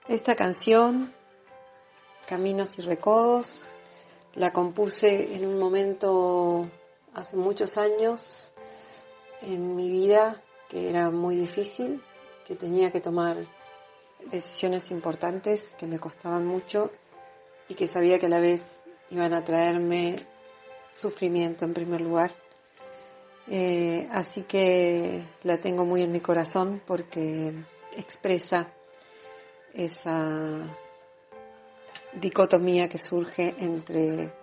Esta 0.07 0.37
canción, 0.37 1.11
Caminos 2.25 2.79
y 2.79 2.81
Recodos, 2.83 3.71
la 4.35 4.53
compuse 4.53 5.35
en 5.35 5.45
un 5.45 5.59
momento 5.59 6.65
hace 7.13 7.35
muchos 7.35 7.77
años 7.77 8.53
en 9.41 9.75
mi 9.75 9.89
vida 9.89 10.41
que 10.69 10.89
era 10.89 11.11
muy 11.11 11.35
difícil, 11.35 12.01
que 12.47 12.55
tenía 12.55 12.89
que 12.89 13.01
tomar 13.01 13.58
decisiones 14.31 14.91
importantes 14.91 15.75
que 15.77 15.87
me 15.87 15.99
costaban 15.99 16.45
mucho 16.45 16.91
y 17.67 17.75
que 17.75 17.87
sabía 17.87 18.19
que 18.19 18.27
a 18.27 18.29
la 18.29 18.39
vez 18.39 18.79
iban 19.09 19.33
a 19.33 19.43
traerme 19.43 20.17
sufrimiento 20.93 21.65
en 21.65 21.73
primer 21.73 22.01
lugar. 22.01 22.33
Eh, 23.47 24.07
así 24.11 24.43
que 24.43 25.25
la 25.43 25.57
tengo 25.57 25.85
muy 25.85 26.03
en 26.03 26.11
mi 26.11 26.21
corazón 26.21 26.81
porque 26.85 27.53
expresa 27.95 28.71
esa 29.73 30.59
dicotomía 32.13 32.89
que 32.89 32.97
surge 32.97 33.55
entre 33.59 34.33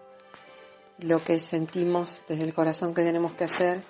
lo 0.99 1.23
que 1.23 1.39
sentimos 1.39 2.25
desde 2.27 2.45
el 2.45 2.55
corazón 2.55 2.95
que 2.95 3.03
tenemos 3.03 3.35
que 3.35 3.45
hacer 3.45 3.83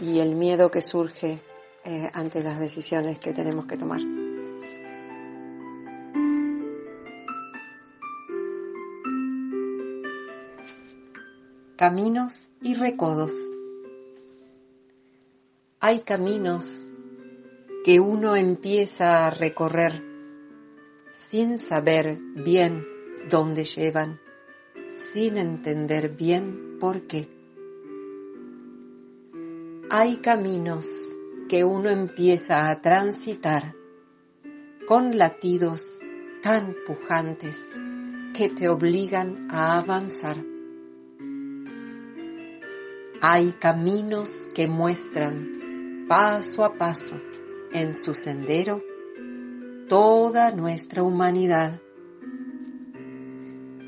y 0.00 0.18
el 0.18 0.34
miedo 0.34 0.70
que 0.70 0.82
surge 0.82 1.40
eh, 1.84 2.10
ante 2.12 2.42
las 2.42 2.58
decisiones 2.58 3.18
que 3.18 3.32
tenemos 3.32 3.66
que 3.66 3.76
tomar. 3.76 4.15
Caminos 11.76 12.48
y 12.62 12.74
recodos. 12.74 13.52
Hay 15.78 16.00
caminos 16.00 16.90
que 17.84 18.00
uno 18.00 18.34
empieza 18.34 19.26
a 19.26 19.30
recorrer 19.30 20.02
sin 21.12 21.58
saber 21.58 22.18
bien 22.34 22.82
dónde 23.28 23.64
llevan, 23.64 24.18
sin 24.88 25.36
entender 25.36 26.16
bien 26.16 26.78
por 26.80 27.06
qué. 27.06 27.28
Hay 29.90 30.16
caminos 30.22 31.18
que 31.46 31.62
uno 31.62 31.90
empieza 31.90 32.70
a 32.70 32.80
transitar 32.80 33.74
con 34.88 35.18
latidos 35.18 36.00
tan 36.42 36.74
pujantes 36.86 37.76
que 38.32 38.48
te 38.48 38.66
obligan 38.70 39.48
a 39.50 39.76
avanzar. 39.76 40.55
Hay 43.22 43.52
caminos 43.52 44.46
que 44.54 44.68
muestran 44.68 46.04
paso 46.06 46.64
a 46.64 46.74
paso 46.76 47.16
en 47.72 47.92
su 47.92 48.12
sendero 48.12 48.82
toda 49.88 50.52
nuestra 50.52 51.02
humanidad, 51.02 51.80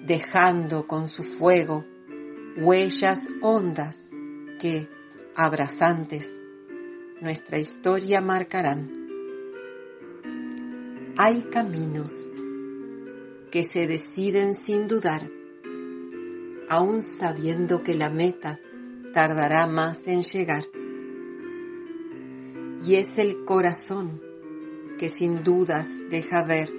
dejando 0.07 0.87
con 0.87 1.09
su 1.09 1.23
fuego 1.23 1.85
huellas 2.57 3.29
hondas 3.43 3.99
que, 4.59 4.89
abrazantes, 5.37 6.41
nuestra 7.21 7.59
historia 7.59 8.23
marcarán. 8.23 8.91
Hay 11.19 11.43
caminos 11.51 12.31
que 13.51 13.65
se 13.65 13.87
deciden 13.87 14.55
sin 14.55 14.87
dudar, 14.87 15.29
aún 16.69 17.03
sabiendo 17.03 17.83
que 17.83 17.95
la 17.95 18.09
meta 18.09 18.59
tardará 19.13 19.67
más 19.67 20.07
en 20.07 20.23
llegar. 20.23 20.65
Y 22.85 22.95
es 22.95 23.19
el 23.19 23.45
corazón 23.45 24.21
que 24.99 25.09
sin 25.09 25.43
dudas 25.43 26.03
deja 26.11 26.45
ver 26.45 26.73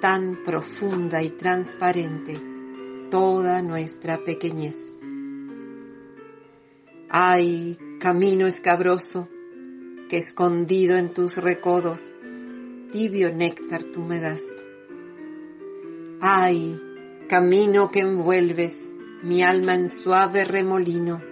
tan 0.00 0.42
profunda 0.42 1.22
y 1.22 1.30
transparente 1.30 2.40
toda 3.10 3.62
nuestra 3.62 4.22
pequeñez. 4.24 5.00
Ay, 7.08 7.78
camino 8.00 8.46
escabroso, 8.46 9.28
que 10.08 10.18
escondido 10.18 10.96
en 10.96 11.14
tus 11.14 11.36
recodos, 11.36 12.12
tibio 12.92 13.32
néctar 13.32 13.84
tú 13.84 14.02
me 14.02 14.20
das. 14.20 14.42
Ay, 16.20 16.80
camino 17.28 17.90
que 17.90 18.00
envuelves 18.00 18.93
mi 19.24 19.42
alma 19.42 19.74
en 19.74 19.88
suave 19.88 20.44
remolino, 20.44 21.22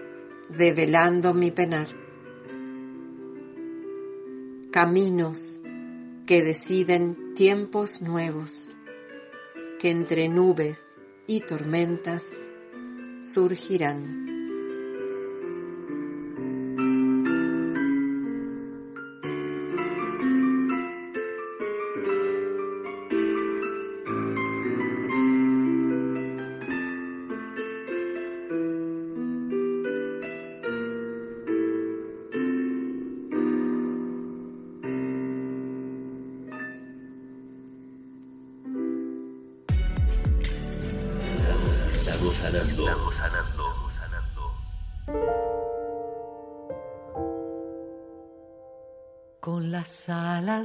develando 0.49 1.35
mi 1.35 1.51
penar. 1.51 1.89
Caminos 4.71 5.61
que 6.27 6.43
deciden 6.43 7.35
tiempos 7.35 8.01
nuevos, 8.01 8.75
que 9.79 9.91
entre 9.91 10.31
nubes 10.31 10.83
y 11.27 11.41
tormentas 11.41 12.35
surgirán. 13.21 14.32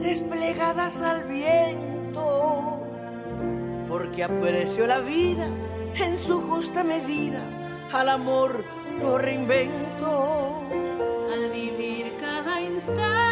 desplegadas 0.00 1.00
al 1.02 1.24
viento, 1.24 2.80
porque 3.88 4.24
aprecio 4.24 4.86
la 4.86 5.00
vida 5.00 5.48
en 5.96 6.18
su 6.18 6.40
justa 6.40 6.84
medida, 6.84 7.40
al 7.92 8.08
amor 8.08 8.64
lo 9.02 9.18
reinvento. 9.18 10.66
Al 11.32 11.50
vivir 11.50 12.16
cada 12.18 12.60
instante 12.60 13.29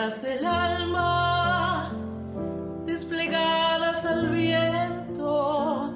alas 0.00 0.22
del 0.22 0.46
alma 0.46 1.92
desplegadas 2.86 4.06
al 4.06 4.30
viento. 4.30 5.92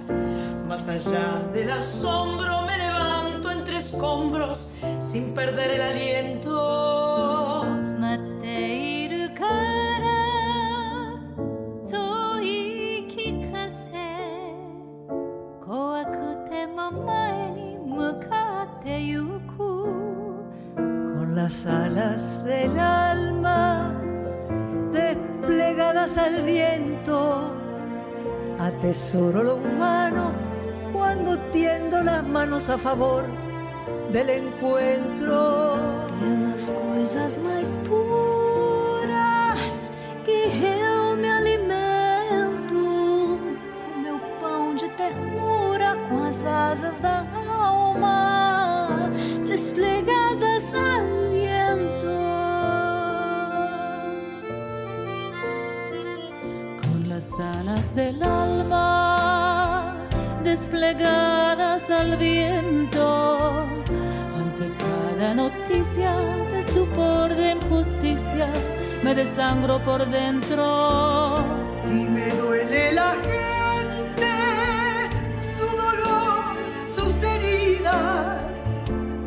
Más 0.68 0.88
allá 0.88 1.40
del 1.54 1.70
asombro 1.70 2.62
me 2.62 2.76
levanto 2.76 3.50
entre 3.50 3.78
escombros 3.78 4.72
sin 5.00 5.34
perder 5.34 5.70
el 5.70 5.82
aliento. 5.82 6.94
Las 21.44 21.66
alas 21.66 22.42
del 22.42 22.78
alma 22.78 23.92
desplegadas 24.90 26.16
al 26.16 26.40
viento. 26.40 27.50
Atesoro 28.58 29.42
lo 29.42 29.56
humano 29.56 30.32
cuando 30.90 31.36
tiendo 31.52 32.02
las 32.02 32.26
manos 32.26 32.70
a 32.70 32.78
favor 32.78 33.24
del 34.10 34.30
encuentro. 34.30 35.76
De 36.18 36.30
las 36.46 36.70
cosas 36.70 37.38
más 37.40 37.78
puras 37.86 39.72
que 40.24 40.44
eu 40.80 41.14
me 41.14 41.28
alimento, 41.28 42.80
meu 44.02 44.18
pão 44.40 44.74
de 44.74 44.88
ternura 45.00 45.94
com 46.08 46.22
as 46.22 46.42
asas 46.46 46.98
da 47.02 47.26
alma 47.36 49.10
desplegadas 49.46 50.13
alas 57.94 57.96
del 57.96 58.22
alma 58.22 59.96
desplegadas 60.42 61.88
al 61.90 62.16
viento. 62.16 63.66
Ante 64.36 64.70
cada 64.78 65.34
noticia 65.34 66.16
de 66.50 66.58
estupor 66.58 67.34
de 67.34 67.52
injusticia, 67.52 68.48
me 69.02 69.14
desangro 69.14 69.78
por 69.84 70.06
dentro. 70.06 71.36
Y 71.88 72.04
me 72.04 72.28
duele 72.30 72.92
la 72.92 73.12
gente, 73.22 74.32
su 75.56 75.66
dolor, 75.76 76.56
sus 76.86 77.22
heridas, 77.22 78.82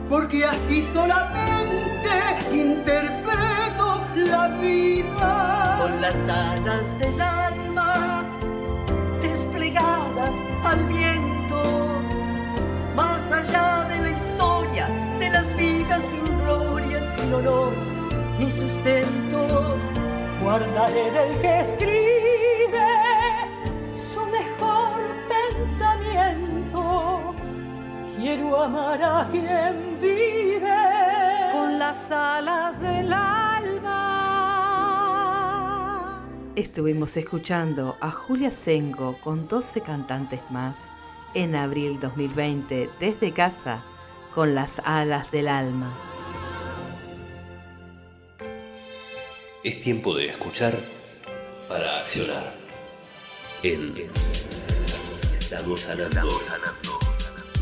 porque 0.09 0.45
así 0.45 0.84
solamente 0.84 2.09
interpreto 2.51 4.01
la 4.15 4.47
vida. 4.59 5.78
Con 5.80 6.01
las 6.01 6.28
alas 6.28 6.99
del 6.99 7.22
alma 7.22 7.37
las 15.88 15.88
vidas 15.88 16.04
sin 16.04 16.26
gloria, 16.40 17.02
sin 17.16 17.34
honor 17.34 17.74
ni 18.40 18.50
sustento. 18.52 19.78
Guardaré 20.42 21.12
del 21.12 21.40
que 21.42 21.60
escribe 21.62 22.88
su 23.96 24.26
mejor 24.26 25.00
pensamiento. 25.28 27.34
Quiero 28.18 28.64
amar 28.64 29.02
a 29.02 29.28
quien 29.32 29.98
vive 30.02 31.50
con 31.52 31.80
las 31.80 32.12
alas 32.12 32.80
del 32.80 33.12
alma. 33.14 34.04
Estuvimos 36.56 37.18
escuchando 37.18 37.98
a 38.00 38.12
Julia 38.12 38.52
Sengo 38.52 39.18
con 39.24 39.48
12 39.48 39.82
cantantes 39.82 40.42
más 40.50 40.88
en 41.34 41.56
abril 41.56 42.00
2020 42.00 42.92
desde 43.00 43.34
casa 43.34 43.84
con 44.38 44.54
las 44.54 44.78
alas 44.86 45.32
del 45.32 45.48
alma. 45.48 45.92
Es 49.64 49.82
tiempo 49.82 50.16
de 50.16 50.28
escuchar 50.28 50.78
para 51.68 52.02
accionar. 52.02 52.54
En 53.64 53.96
Estamos 55.40 55.82
sanando. 55.82 56.30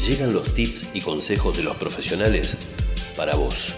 Llegan 0.06 0.34
los 0.34 0.54
tips 0.54 0.90
y 0.94 1.00
consejos 1.00 1.56
de 1.56 1.64
los 1.64 1.78
profesionales 1.78 2.58
para 3.16 3.36
vos. 3.36 3.74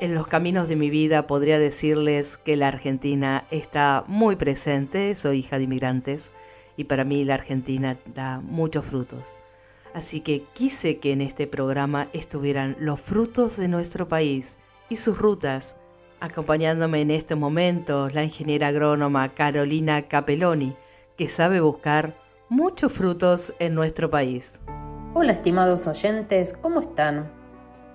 en 0.00 0.14
los 0.14 0.28
caminos 0.28 0.68
de 0.68 0.76
mi 0.76 0.90
vida 0.90 1.26
podría 1.26 1.58
decirles 1.58 2.36
que 2.36 2.56
la 2.56 2.68
Argentina 2.68 3.46
está 3.50 4.04
muy 4.06 4.36
presente, 4.36 5.16
soy 5.16 5.40
hija 5.40 5.58
de 5.58 5.64
inmigrantes 5.64 6.30
y 6.78 6.84
para 6.84 7.04
mí 7.04 7.24
la 7.24 7.34
Argentina 7.34 7.98
da 8.14 8.40
muchos 8.40 8.86
frutos. 8.86 9.36
Así 9.94 10.20
que 10.20 10.44
quise 10.54 10.98
que 10.98 11.12
en 11.12 11.20
este 11.20 11.48
programa 11.48 12.08
estuvieran 12.12 12.76
los 12.78 13.00
frutos 13.00 13.56
de 13.56 13.66
nuestro 13.66 14.06
país 14.06 14.58
y 14.88 14.96
sus 14.96 15.18
rutas. 15.18 15.74
Acompañándome 16.20 17.00
en 17.00 17.10
este 17.10 17.34
momento 17.34 18.08
la 18.10 18.22
ingeniera 18.22 18.68
agrónoma 18.68 19.34
Carolina 19.34 20.02
Capelloni, 20.02 20.76
que 21.16 21.26
sabe 21.26 21.60
buscar 21.60 22.14
muchos 22.48 22.92
frutos 22.92 23.52
en 23.58 23.74
nuestro 23.74 24.08
país. 24.08 24.60
Hola 25.14 25.32
estimados 25.32 25.88
oyentes, 25.88 26.52
¿cómo 26.52 26.80
están? 26.80 27.28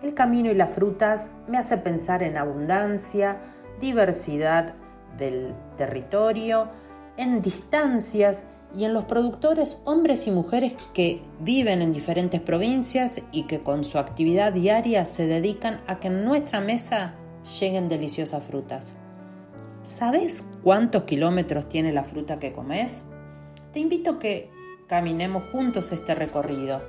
El 0.02 0.14
camino 0.14 0.52
y 0.52 0.56
las 0.56 0.72
frutas 0.72 1.32
me 1.48 1.58
hace 1.58 1.78
pensar 1.78 2.22
en 2.22 2.38
abundancia, 2.38 3.38
diversidad 3.80 4.74
del 5.18 5.56
territorio, 5.78 6.68
en 7.16 7.42
distancias 7.42 8.44
y 8.76 8.86
en 8.86 8.94
los 8.94 9.06
productores 9.06 9.80
hombres 9.86 10.28
y 10.28 10.32
mujeres 10.32 10.74
que 10.94 11.22
viven 11.40 11.82
en 11.82 11.92
diferentes 11.92 12.42
provincias 12.42 13.22
y 13.32 13.44
que 13.44 13.60
con 13.60 13.84
su 13.84 13.98
actividad 13.98 14.54
diaria 14.54 15.06
se 15.06 15.28
dedican 15.28 15.82
a 15.88 16.00
que 16.00 16.08
en 16.08 16.26
nuestra 16.26 16.60
mesa 16.60 17.16
lleguen 17.60 17.90
deliciosas 17.90 18.44
frutas. 18.44 18.96
¿Sabes 19.84 20.48
cuántos 20.64 21.04
kilómetros 21.04 21.68
tiene 21.68 21.92
la 21.92 22.04
fruta 22.04 22.40
que 22.40 22.54
comes? 22.54 23.04
Te 23.72 23.80
invito 23.80 24.12
a 24.12 24.20
que 24.20 24.50
caminemos 24.88 25.44
juntos 25.52 25.92
este 25.92 26.16
recorrido 26.16 26.82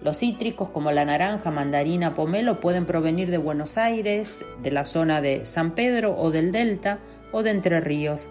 los 0.00 0.18
cítricos 0.18 0.68
como 0.68 0.92
la 0.92 1.04
naranja, 1.04 1.50
mandarina, 1.50 2.14
pomelo 2.14 2.60
pueden 2.60 2.86
provenir 2.86 3.30
de 3.30 3.38
Buenos 3.38 3.78
Aires, 3.78 4.44
de 4.62 4.70
la 4.70 4.84
zona 4.84 5.20
de 5.20 5.44
San 5.44 5.74
Pedro 5.74 6.14
o 6.16 6.30
del 6.30 6.52
Delta 6.52 7.00
o 7.32 7.42
de 7.42 7.50
Entre 7.50 7.80
Ríos. 7.80 8.28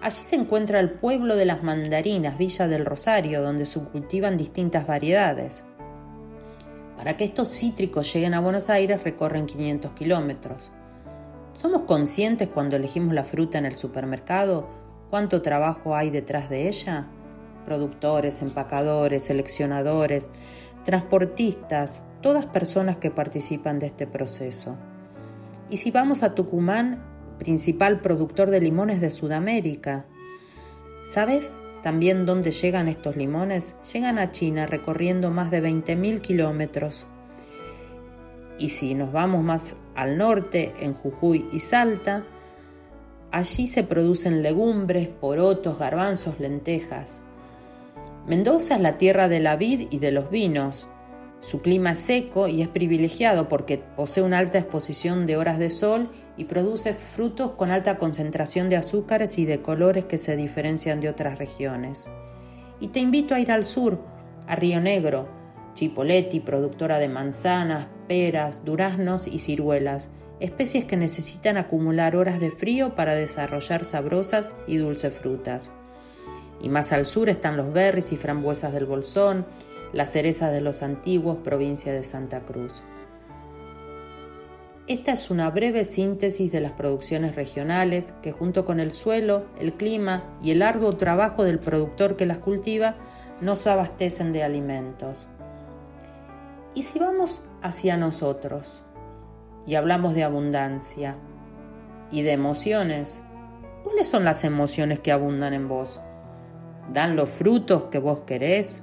Allí 0.00 0.22
se 0.22 0.36
encuentra 0.36 0.78
el 0.78 0.90
pueblo 0.90 1.34
de 1.34 1.44
las 1.44 1.62
mandarinas, 1.62 2.38
Villa 2.38 2.68
del 2.68 2.84
Rosario, 2.84 3.42
donde 3.42 3.66
se 3.66 3.80
cultivan 3.80 4.36
distintas 4.36 4.86
variedades. 4.86 5.64
Para 6.96 7.16
que 7.16 7.24
estos 7.24 7.48
cítricos 7.48 8.12
lleguen 8.12 8.34
a 8.34 8.40
Buenos 8.40 8.70
Aires 8.70 9.02
recorren 9.02 9.46
500 9.46 9.92
kilómetros. 9.92 10.72
¿Somos 11.54 11.82
conscientes 11.82 12.48
cuando 12.48 12.76
elegimos 12.76 13.12
la 13.12 13.24
fruta 13.24 13.58
en 13.58 13.66
el 13.66 13.76
supermercado 13.76 14.68
cuánto 15.10 15.42
trabajo 15.42 15.96
hay 15.96 16.10
detrás 16.10 16.48
de 16.48 16.68
ella? 16.68 17.08
Productores, 17.64 18.40
empacadores, 18.42 19.24
seleccionadores, 19.24 20.30
transportistas, 20.84 22.02
todas 22.22 22.46
personas 22.46 22.98
que 22.98 23.10
participan 23.10 23.80
de 23.80 23.86
este 23.86 24.06
proceso. 24.06 24.76
Y 25.70 25.78
si 25.78 25.90
vamos 25.90 26.22
a 26.22 26.34
Tucumán, 26.34 27.02
principal 27.38 28.00
productor 28.00 28.50
de 28.50 28.60
limones 28.60 29.00
de 29.00 29.10
Sudamérica, 29.10 30.04
¿sabes 31.10 31.62
también 31.82 32.26
dónde 32.26 32.50
llegan 32.50 32.88
estos 32.88 33.16
limones? 33.16 33.76
Llegan 33.92 34.18
a 34.18 34.30
China 34.32 34.66
recorriendo 34.66 35.30
más 35.30 35.50
de 35.50 35.62
20.000 35.62 36.20
kilómetros. 36.20 37.06
Y 38.58 38.70
si 38.70 38.94
nos 38.94 39.12
vamos 39.12 39.42
más 39.44 39.76
al 39.94 40.18
norte, 40.18 40.74
en 40.80 40.92
Jujuy 40.92 41.46
y 41.52 41.60
Salta, 41.60 42.24
allí 43.30 43.66
se 43.66 43.84
producen 43.84 44.42
legumbres, 44.42 45.08
porotos, 45.08 45.78
garbanzos, 45.78 46.40
lentejas. 46.40 47.22
Mendoza 48.26 48.74
es 48.74 48.80
la 48.80 48.98
tierra 48.98 49.28
de 49.28 49.40
la 49.40 49.56
vid 49.56 49.88
y 49.90 50.00
de 50.00 50.12
los 50.12 50.30
vinos. 50.30 50.88
Su 51.40 51.62
clima 51.62 51.92
es 51.92 52.00
seco 52.00 52.48
y 52.48 52.62
es 52.62 52.68
privilegiado 52.68 53.48
porque 53.48 53.78
posee 53.78 54.22
una 54.22 54.38
alta 54.38 54.58
exposición 54.58 55.26
de 55.26 55.36
horas 55.36 55.58
de 55.58 55.70
sol 55.70 56.10
y 56.36 56.44
produce 56.44 56.94
frutos 56.94 57.52
con 57.52 57.70
alta 57.70 57.96
concentración 57.96 58.68
de 58.68 58.76
azúcares 58.76 59.38
y 59.38 59.44
de 59.44 59.62
colores 59.62 60.04
que 60.04 60.18
se 60.18 60.36
diferencian 60.36 61.00
de 61.00 61.08
otras 61.08 61.38
regiones. 61.38 62.08
Y 62.80 62.88
te 62.88 63.00
invito 63.00 63.34
a 63.34 63.40
ir 63.40 63.52
al 63.52 63.66
sur, 63.66 64.00
a 64.46 64.56
Río 64.56 64.80
Negro, 64.80 65.28
Chipoleti, 65.74 66.40
productora 66.40 66.98
de 66.98 67.08
manzanas, 67.08 67.86
peras, 68.08 68.64
duraznos 68.64 69.28
y 69.28 69.38
ciruelas, 69.38 70.08
especies 70.40 70.84
que 70.84 70.96
necesitan 70.96 71.56
acumular 71.56 72.16
horas 72.16 72.40
de 72.40 72.50
frío 72.50 72.94
para 72.94 73.14
desarrollar 73.14 73.84
sabrosas 73.84 74.50
y 74.66 74.76
dulces 74.76 75.14
frutas. 75.14 75.70
Y 76.60 76.68
más 76.68 76.92
al 76.92 77.06
sur 77.06 77.28
están 77.28 77.56
los 77.56 77.72
berries 77.72 78.12
y 78.12 78.16
frambuesas 78.16 78.72
del 78.72 78.86
Bolsón, 78.86 79.46
las 79.92 80.12
cerezas 80.12 80.52
de 80.52 80.60
los 80.60 80.82
antiguos, 80.82 81.38
provincia 81.38 81.92
de 81.92 82.04
Santa 82.04 82.40
Cruz. 82.40 82.82
Esta 84.86 85.12
es 85.12 85.30
una 85.30 85.50
breve 85.50 85.84
síntesis 85.84 86.50
de 86.50 86.60
las 86.60 86.72
producciones 86.72 87.34
regionales 87.34 88.14
que 88.22 88.32
junto 88.32 88.64
con 88.64 88.80
el 88.80 88.90
suelo, 88.90 89.44
el 89.58 89.74
clima 89.74 90.24
y 90.42 90.50
el 90.50 90.62
arduo 90.62 90.96
trabajo 90.96 91.44
del 91.44 91.58
productor 91.58 92.16
que 92.16 92.24
las 92.24 92.38
cultiva 92.38 92.96
nos 93.40 93.66
abastecen 93.66 94.32
de 94.32 94.42
alimentos. 94.42 95.28
Y 96.74 96.82
si 96.82 96.98
vamos 96.98 97.44
hacia 97.60 97.96
nosotros 97.96 98.82
y 99.66 99.74
hablamos 99.74 100.14
de 100.14 100.24
abundancia 100.24 101.16
y 102.10 102.22
de 102.22 102.32
emociones, 102.32 103.22
¿cuáles 103.84 104.08
son 104.08 104.24
las 104.24 104.44
emociones 104.44 105.00
que 105.00 105.12
abundan 105.12 105.52
en 105.52 105.68
vos? 105.68 106.00
dan 106.92 107.16
los 107.16 107.30
frutos 107.30 107.86
que 107.86 107.98
vos 107.98 108.20
querés? 108.20 108.82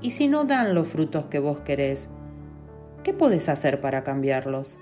Y 0.00 0.10
si 0.10 0.28
no 0.28 0.44
dan 0.44 0.74
los 0.74 0.88
frutos 0.88 1.26
que 1.26 1.38
vos 1.38 1.60
querés, 1.60 2.08
¿qué 3.02 3.12
podés 3.12 3.48
hacer 3.48 3.80
para 3.80 4.04
cambiarlos? 4.04 4.78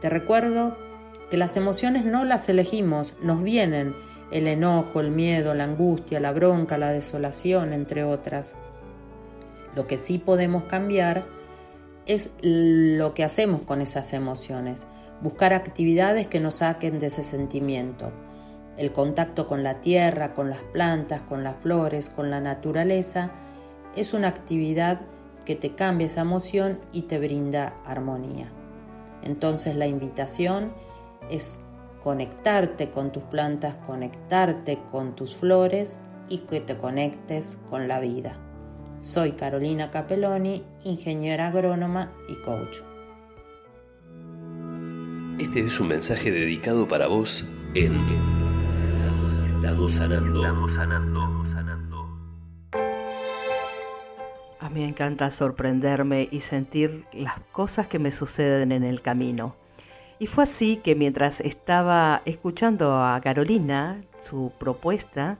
Te 0.00 0.10
recuerdo 0.10 0.76
que 1.30 1.36
las 1.36 1.56
emociones 1.56 2.04
no 2.04 2.24
las 2.24 2.48
elegimos, 2.48 3.14
nos 3.22 3.42
vienen 3.42 3.94
el 4.32 4.48
enojo, 4.48 5.00
el 5.00 5.10
miedo, 5.10 5.54
la 5.54 5.64
angustia, 5.64 6.20
la 6.20 6.32
bronca, 6.32 6.78
la 6.78 6.90
desolación, 6.90 7.72
entre 7.72 8.04
otras. 8.04 8.54
Lo 9.76 9.86
que 9.86 9.96
sí 9.96 10.18
podemos 10.18 10.64
cambiar 10.64 11.24
es 12.06 12.30
lo 12.40 13.14
que 13.14 13.24
hacemos 13.24 13.60
con 13.62 13.80
esas 13.80 14.12
emociones, 14.12 14.86
buscar 15.20 15.52
actividades 15.52 16.26
que 16.26 16.40
nos 16.40 16.56
saquen 16.56 16.98
de 16.98 17.06
ese 17.06 17.22
sentimiento 17.22 18.12
el 18.80 18.92
contacto 18.92 19.46
con 19.46 19.62
la 19.62 19.82
tierra, 19.82 20.32
con 20.32 20.48
las 20.48 20.62
plantas, 20.72 21.20
con 21.20 21.44
las 21.44 21.56
flores, 21.56 22.08
con 22.08 22.30
la 22.30 22.40
naturaleza, 22.40 23.30
es 23.96 24.14
una 24.14 24.28
actividad 24.28 25.00
que 25.44 25.56
te 25.56 25.74
cambia 25.74 26.06
esa 26.06 26.22
emoción 26.22 26.80
y 26.92 27.02
te 27.02 27.18
brinda 27.18 27.74
armonía. 27.84 28.52
Entonces 29.22 29.76
la 29.76 29.86
invitación 29.86 30.72
es 31.30 31.60
conectarte 32.02 32.90
con 32.90 33.12
tus 33.12 33.22
plantas, 33.24 33.74
conectarte 33.86 34.78
con 34.90 35.14
tus 35.14 35.36
flores 35.36 36.00
y 36.28 36.38
que 36.38 36.60
te 36.60 36.76
conectes 36.76 37.58
con 37.68 37.88
la 37.88 38.00
vida. 38.00 38.36
Soy 39.00 39.32
Carolina 39.32 39.90
Capelloni, 39.90 40.64
ingeniera 40.84 41.48
agrónoma 41.48 42.12
y 42.28 42.34
coach. 42.42 42.78
Este 45.38 45.60
es 45.60 45.80
un 45.80 45.88
mensaje 45.88 46.30
dedicado 46.30 46.86
para 46.86 47.06
vos 47.06 47.46
en 47.74 48.30
Estamos 49.60 49.92
sanando. 49.92 50.40
Estamos 50.40 50.74
sanando. 50.74 51.46
sanando. 51.46 51.79
Me 54.72 54.86
encanta 54.86 55.30
sorprenderme 55.30 56.28
y 56.30 56.40
sentir 56.40 57.04
las 57.12 57.40
cosas 57.50 57.88
que 57.88 57.98
me 57.98 58.12
suceden 58.12 58.70
en 58.70 58.84
el 58.84 59.02
camino. 59.02 59.56
Y 60.20 60.26
fue 60.26 60.44
así 60.44 60.76
que 60.76 60.94
mientras 60.94 61.40
estaba 61.40 62.22
escuchando 62.24 63.02
a 63.02 63.20
Carolina, 63.20 64.02
su 64.20 64.52
propuesta, 64.58 65.38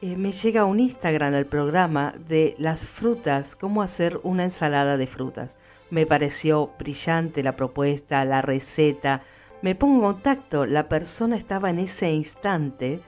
eh, 0.00 0.16
me 0.16 0.32
llega 0.32 0.64
un 0.64 0.80
Instagram 0.80 1.34
al 1.34 1.46
programa 1.46 2.14
de 2.26 2.54
las 2.58 2.86
frutas, 2.86 3.54
cómo 3.54 3.82
hacer 3.82 4.18
una 4.22 4.44
ensalada 4.44 4.96
de 4.96 5.06
frutas. 5.06 5.56
Me 5.90 6.06
pareció 6.06 6.70
brillante 6.78 7.42
la 7.42 7.56
propuesta, 7.56 8.24
la 8.24 8.40
receta. 8.40 9.22
Me 9.60 9.74
pongo 9.74 9.96
en 9.96 10.14
contacto, 10.14 10.64
la 10.64 10.88
persona 10.88 11.36
estaba 11.36 11.70
en 11.70 11.80
ese 11.80 12.10
instante 12.12 13.02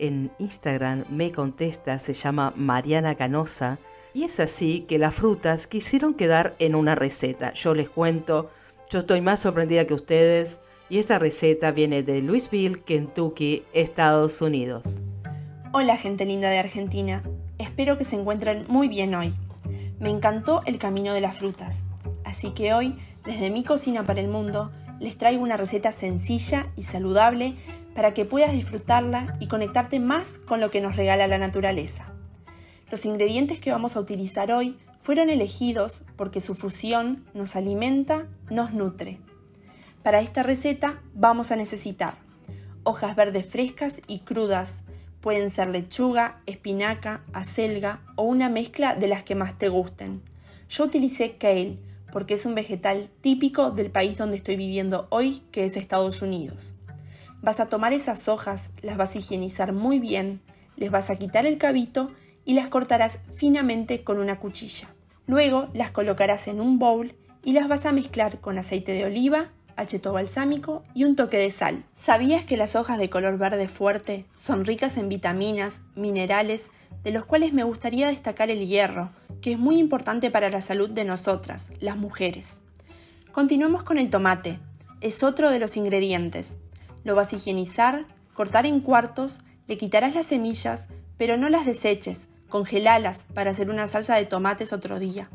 en 0.00 0.32
Instagram 0.38 1.04
me 1.10 1.30
contesta, 1.30 1.98
se 1.98 2.14
llama 2.14 2.52
Mariana 2.56 3.14
Canosa, 3.14 3.78
y 4.12 4.24
es 4.24 4.40
así 4.40 4.80
que 4.88 4.98
las 4.98 5.14
frutas 5.14 5.66
quisieron 5.66 6.14
quedar 6.14 6.54
en 6.58 6.74
una 6.74 6.94
receta. 6.94 7.52
Yo 7.52 7.74
les 7.74 7.90
cuento, 7.90 8.50
yo 8.90 9.00
estoy 9.00 9.20
más 9.20 9.40
sorprendida 9.40 9.86
que 9.86 9.94
ustedes, 9.94 10.58
y 10.88 10.98
esta 10.98 11.18
receta 11.18 11.70
viene 11.70 12.02
de 12.02 12.20
Louisville, 12.20 12.82
Kentucky, 12.82 13.62
Estados 13.72 14.42
Unidos. 14.42 14.98
Hola 15.72 15.96
gente 15.96 16.24
linda 16.24 16.50
de 16.50 16.58
Argentina, 16.58 17.22
espero 17.58 17.96
que 17.96 18.04
se 18.04 18.16
encuentren 18.16 18.64
muy 18.68 18.88
bien 18.88 19.14
hoy. 19.14 19.32
Me 20.00 20.10
encantó 20.10 20.62
el 20.66 20.78
camino 20.78 21.12
de 21.12 21.20
las 21.20 21.38
frutas, 21.38 21.84
así 22.24 22.50
que 22.50 22.74
hoy, 22.74 22.96
desde 23.24 23.50
mi 23.50 23.62
cocina 23.62 24.04
para 24.04 24.20
el 24.20 24.28
mundo, 24.28 24.72
les 24.98 25.16
traigo 25.16 25.42
una 25.42 25.56
receta 25.56 25.92
sencilla 25.92 26.66
y 26.76 26.82
saludable 26.82 27.54
para 27.94 28.12
que 28.12 28.24
puedas 28.24 28.52
disfrutarla 28.52 29.36
y 29.40 29.46
conectarte 29.46 30.00
más 30.00 30.38
con 30.40 30.60
lo 30.60 30.70
que 30.70 30.80
nos 30.80 30.96
regala 30.96 31.28
la 31.28 31.38
naturaleza. 31.38 32.12
Los 32.90 33.04
ingredientes 33.04 33.60
que 33.60 33.70
vamos 33.70 33.96
a 33.96 34.00
utilizar 34.00 34.50
hoy 34.50 34.78
fueron 35.00 35.30
elegidos 35.30 36.02
porque 36.16 36.40
su 36.40 36.54
fusión 36.54 37.24
nos 37.34 37.56
alimenta, 37.56 38.26
nos 38.50 38.72
nutre. 38.72 39.18
Para 40.02 40.20
esta 40.20 40.42
receta 40.42 41.00
vamos 41.14 41.52
a 41.52 41.56
necesitar 41.56 42.30
hojas 42.82 43.14
verdes 43.14 43.46
frescas 43.46 43.96
y 44.06 44.20
crudas, 44.20 44.76
pueden 45.20 45.50
ser 45.50 45.68
lechuga, 45.68 46.40
espinaca, 46.46 47.22
acelga 47.32 48.00
o 48.16 48.24
una 48.24 48.48
mezcla 48.48 48.94
de 48.94 49.08
las 49.08 49.22
que 49.22 49.34
más 49.34 49.58
te 49.58 49.68
gusten. 49.68 50.22
Yo 50.68 50.84
utilicé 50.84 51.36
kale 51.36 51.76
porque 52.12 52.34
es 52.34 52.46
un 52.46 52.54
vegetal 52.54 53.08
típico 53.20 53.70
del 53.70 53.90
país 53.90 54.18
donde 54.18 54.36
estoy 54.36 54.56
viviendo 54.56 55.06
hoy, 55.10 55.42
que 55.52 55.64
es 55.64 55.76
Estados 55.76 56.22
Unidos. 56.22 56.74
Vas 57.42 57.60
a 57.60 57.68
tomar 57.68 57.92
esas 57.92 58.28
hojas, 58.28 58.70
las 58.82 58.96
vas 58.96 59.14
a 59.14 59.18
higienizar 59.18 59.72
muy 59.72 59.98
bien, 59.98 60.40
les 60.76 60.90
vas 60.90 61.10
a 61.10 61.16
quitar 61.16 61.46
el 61.46 61.58
cabito 61.58 62.10
y 62.44 62.54
las 62.54 62.68
cortarás 62.68 63.18
finamente 63.32 64.02
con 64.02 64.18
una 64.18 64.38
cuchilla. 64.38 64.88
Luego 65.26 65.68
las 65.74 65.90
colocarás 65.90 66.48
en 66.48 66.60
un 66.60 66.78
bowl 66.78 67.14
y 67.44 67.52
las 67.52 67.68
vas 67.68 67.86
a 67.86 67.92
mezclar 67.92 68.40
con 68.40 68.58
aceite 68.58 68.92
de 68.92 69.04
oliva, 69.04 69.50
acheto 69.76 70.12
balsámico 70.12 70.82
y 70.94 71.04
un 71.04 71.16
toque 71.16 71.38
de 71.38 71.50
sal. 71.50 71.84
¿Sabías 71.94 72.44
que 72.44 72.56
las 72.56 72.76
hojas 72.76 72.98
de 72.98 73.10
color 73.10 73.38
verde 73.38 73.68
fuerte 73.68 74.26
son 74.34 74.64
ricas 74.64 74.96
en 74.96 75.08
vitaminas, 75.08 75.80
minerales, 75.94 76.66
de 77.02 77.12
los 77.12 77.24
cuales 77.24 77.52
me 77.52 77.64
gustaría 77.64 78.08
destacar 78.08 78.50
el 78.50 78.66
hierro, 78.66 79.10
que 79.40 79.52
es 79.52 79.58
muy 79.58 79.78
importante 79.78 80.30
para 80.30 80.50
la 80.50 80.60
salud 80.60 80.90
de 80.90 81.04
nosotras, 81.04 81.68
las 81.80 81.96
mujeres? 81.96 82.56
Continuemos 83.32 83.84
con 83.84 83.98
el 83.98 84.10
tomate. 84.10 84.58
Es 85.00 85.22
otro 85.22 85.50
de 85.50 85.58
los 85.58 85.76
ingredientes. 85.76 86.54
Lo 87.04 87.14
vas 87.14 87.32
a 87.32 87.36
higienizar, 87.36 88.06
cortar 88.34 88.66
en 88.66 88.80
cuartos, 88.80 89.40
le 89.66 89.78
quitarás 89.78 90.14
las 90.14 90.26
semillas, 90.26 90.88
pero 91.16 91.36
no 91.36 91.48
las 91.48 91.64
deseches, 91.64 92.26
congelalas 92.50 93.26
para 93.32 93.52
hacer 93.52 93.70
una 93.70 93.88
salsa 93.88 94.16
de 94.16 94.26
tomates 94.26 94.74
otro 94.74 94.98
día. 94.98 95.30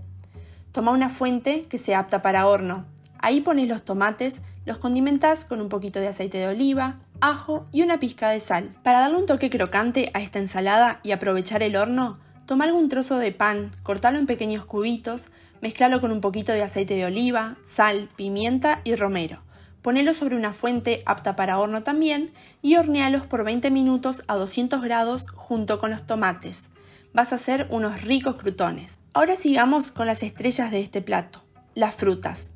Toma 0.71 0.91
una 0.91 1.09
fuente 1.09 1.63
que 1.69 1.79
sea 1.79 1.99
apta 1.99 2.21
para 2.21 2.45
horno. 2.45 2.85
Ahí 3.17 3.41
pones 3.41 3.67
los 3.67 3.83
tomates, 3.83 4.41
los 4.65 4.77
condimentas 4.77 5.45
con 5.45 5.61
un 5.61 5.69
poquito 5.69 5.99
de 5.99 6.09
aceite 6.09 6.37
de 6.37 6.47
oliva, 6.47 6.99
ajo 7.21 7.65
y 7.71 7.81
una 7.81 7.99
pizca 7.99 8.29
de 8.29 8.39
sal. 8.39 8.75
Para 8.83 8.99
darle 8.99 9.17
un 9.17 9.25
toque 9.25 9.49
crocante 9.49 10.11
a 10.13 10.21
esta 10.21 10.39
ensalada 10.39 10.99
y 11.01 11.11
aprovechar 11.11 11.63
el 11.63 11.75
horno, 11.75 12.19
toma 12.45 12.65
algún 12.65 12.89
trozo 12.89 13.17
de 13.17 13.31
pan, 13.31 13.75
cortalo 13.83 14.19
en 14.19 14.27
pequeños 14.27 14.65
cubitos, 14.65 15.29
mezclalo 15.61 16.01
con 16.01 16.11
un 16.11 16.21
poquito 16.21 16.51
de 16.51 16.63
aceite 16.63 16.95
de 16.95 17.05
oliva, 17.05 17.55
sal, 17.63 18.09
pimienta 18.15 18.81
y 18.83 18.95
romero. 18.95 19.41
Ponelo 19.81 20.13
sobre 20.13 20.35
una 20.35 20.53
fuente 20.53 21.03
apta 21.05 21.35
para 21.35 21.59
horno 21.59 21.83
también 21.83 22.31
y 22.61 22.75
hornealos 22.75 23.25
por 23.27 23.43
20 23.43 23.69
minutos 23.71 24.23
a 24.27 24.35
200 24.35 24.81
grados 24.81 25.25
junto 25.35 25.79
con 25.79 25.91
los 25.91 26.05
tomates. 26.05 26.69
Vas 27.15 27.31
a 27.31 27.35
hacer 27.35 27.67
unos 27.69 28.01
ricos 28.01 28.35
crutones. 28.35 28.99
Ahora 29.13 29.37
sigamos 29.37 29.93
con 29.93 30.05
las 30.05 30.21
estrellas 30.21 30.69
de 30.69 30.81
este 30.81 31.01
plato, 31.01 31.45
las 31.73 31.95
frutas. 31.95 32.49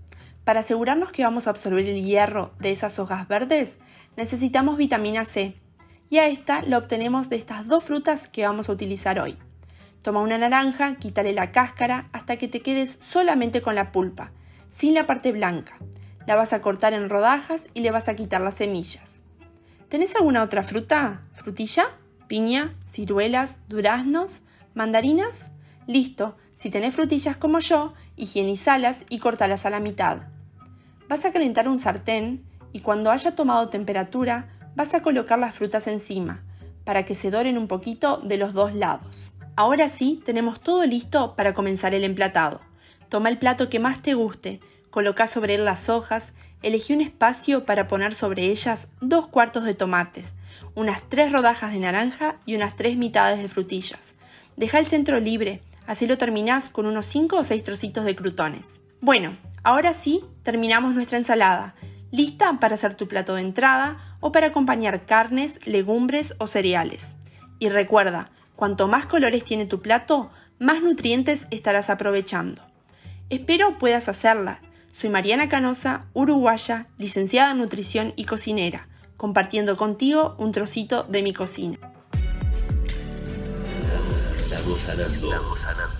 Para 0.43 0.59
asegurarnos 0.59 1.13
que 1.13 1.23
vamos 1.23 1.47
a 1.47 1.51
absorber 1.51 1.87
el 1.87 2.03
hierro 2.03 2.51
de 2.59 2.73
esas 2.73 2.99
hojas 2.99 3.25
verdes, 3.29 3.77
necesitamos 4.17 4.75
vitamina 4.75 5.23
C, 5.23 5.55
y 6.09 6.17
a 6.17 6.27
esta 6.27 6.61
la 6.61 6.77
obtenemos 6.77 7.29
de 7.29 7.37
estas 7.37 7.67
dos 7.67 7.85
frutas 7.85 8.27
que 8.27 8.45
vamos 8.45 8.67
a 8.67 8.73
utilizar 8.73 9.17
hoy. 9.21 9.37
Toma 10.03 10.19
una 10.19 10.37
naranja, 10.37 10.97
quítale 10.97 11.31
la 11.31 11.53
cáscara 11.53 12.09
hasta 12.11 12.35
que 12.35 12.49
te 12.49 12.59
quedes 12.59 12.99
solamente 13.01 13.61
con 13.61 13.75
la 13.75 13.93
pulpa, 13.93 14.33
sin 14.67 14.93
la 14.93 15.07
parte 15.07 15.31
blanca. 15.31 15.77
La 16.27 16.35
vas 16.35 16.51
a 16.51 16.61
cortar 16.61 16.91
en 16.91 17.07
rodajas 17.07 17.63
y 17.73 17.79
le 17.79 17.91
vas 17.91 18.09
a 18.09 18.15
quitar 18.17 18.41
las 18.41 18.55
semillas. 18.55 19.11
¿Tenés 19.87 20.17
alguna 20.17 20.43
otra 20.43 20.63
fruta? 20.63 21.21
¿Frutilla? 21.31 21.85
¿Piña? 22.27 22.75
¿Ciruelas? 22.91 23.55
¿Duraznos? 23.69 24.41
¿Mandarinas? 24.79 25.47
Listo, 25.87 26.37
si 26.55 26.69
tenés 26.69 26.95
frutillas 26.95 27.35
como 27.35 27.59
yo, 27.59 27.93
higienizalas 28.15 28.99
y 29.09 29.19
cortalas 29.19 29.65
a 29.65 29.69
la 29.69 29.81
mitad. 29.81 30.19
Vas 31.09 31.25
a 31.25 31.33
calentar 31.33 31.67
un 31.67 31.77
sartén 31.77 32.45
y 32.71 32.79
cuando 32.79 33.11
haya 33.11 33.35
tomado 33.35 33.67
temperatura 33.67 34.47
vas 34.77 34.93
a 34.93 35.01
colocar 35.01 35.37
las 35.37 35.53
frutas 35.53 35.87
encima 35.87 36.45
para 36.85 37.03
que 37.03 37.13
se 37.13 37.29
doren 37.29 37.57
un 37.57 37.67
poquito 37.67 38.21
de 38.23 38.37
los 38.37 38.53
dos 38.53 38.73
lados. 38.73 39.33
Ahora 39.57 39.89
sí, 39.89 40.23
tenemos 40.25 40.61
todo 40.61 40.85
listo 40.85 41.35
para 41.35 41.53
comenzar 41.53 41.93
el 41.93 42.05
emplatado. 42.05 42.61
Toma 43.09 43.27
el 43.27 43.37
plato 43.37 43.67
que 43.69 43.79
más 43.79 44.01
te 44.01 44.13
guste, 44.13 44.61
coloca 44.91 45.27
sobre 45.27 45.55
él 45.55 45.65
las 45.65 45.89
hojas, 45.89 46.31
elegí 46.61 46.93
un 46.93 47.01
espacio 47.01 47.65
para 47.65 47.89
poner 47.89 48.15
sobre 48.15 48.45
ellas 48.45 48.87
dos 49.01 49.27
cuartos 49.27 49.65
de 49.65 49.73
tomates, 49.73 50.35
unas 50.73 51.01
tres 51.09 51.33
rodajas 51.33 51.73
de 51.73 51.79
naranja 51.79 52.37
y 52.45 52.55
unas 52.55 52.77
tres 52.77 52.95
mitades 52.95 53.41
de 53.41 53.49
frutillas. 53.49 54.15
Deja 54.59 54.77
el 54.77 54.87
centro 54.87 55.21
libre, 55.21 55.61
así 55.87 56.05
lo 56.05 56.17
terminás 56.17 56.69
con 56.69 56.85
unos 56.85 57.05
5 57.05 57.37
o 57.37 57.43
6 57.45 57.63
trocitos 57.63 58.03
de 58.03 58.13
crutones. 58.13 58.81
Bueno, 58.99 59.37
ahora 59.63 59.93
sí, 59.93 60.25
terminamos 60.43 60.93
nuestra 60.93 61.17
ensalada, 61.17 61.75
lista 62.11 62.59
para 62.59 62.73
hacer 62.73 62.95
tu 62.95 63.07
plato 63.07 63.35
de 63.35 63.41
entrada 63.41 64.17
o 64.19 64.33
para 64.33 64.47
acompañar 64.47 65.05
carnes, 65.05 65.65
legumbres 65.65 66.35
o 66.39 66.47
cereales. 66.47 67.07
Y 67.59 67.69
recuerda, 67.69 68.31
cuanto 68.57 68.89
más 68.89 69.05
colores 69.05 69.45
tiene 69.45 69.65
tu 69.65 69.81
plato, 69.81 70.29
más 70.59 70.81
nutrientes 70.81 71.47
estarás 71.51 71.89
aprovechando. 71.89 72.61
Espero 73.29 73.77
puedas 73.77 74.09
hacerla. 74.09 74.59
Soy 74.91 75.09
Mariana 75.09 75.47
Canosa, 75.47 76.07
uruguaya, 76.11 76.87
licenciada 76.97 77.51
en 77.51 77.59
nutrición 77.59 78.11
y 78.17 78.25
cocinera, 78.25 78.89
compartiendo 79.15 79.77
contigo 79.77 80.35
un 80.37 80.51
trocito 80.51 81.03
de 81.03 81.23
mi 81.23 81.31
cocina. 81.31 81.88
Estamos 84.75 84.81
sanando. 84.81 85.29
que 85.31 85.98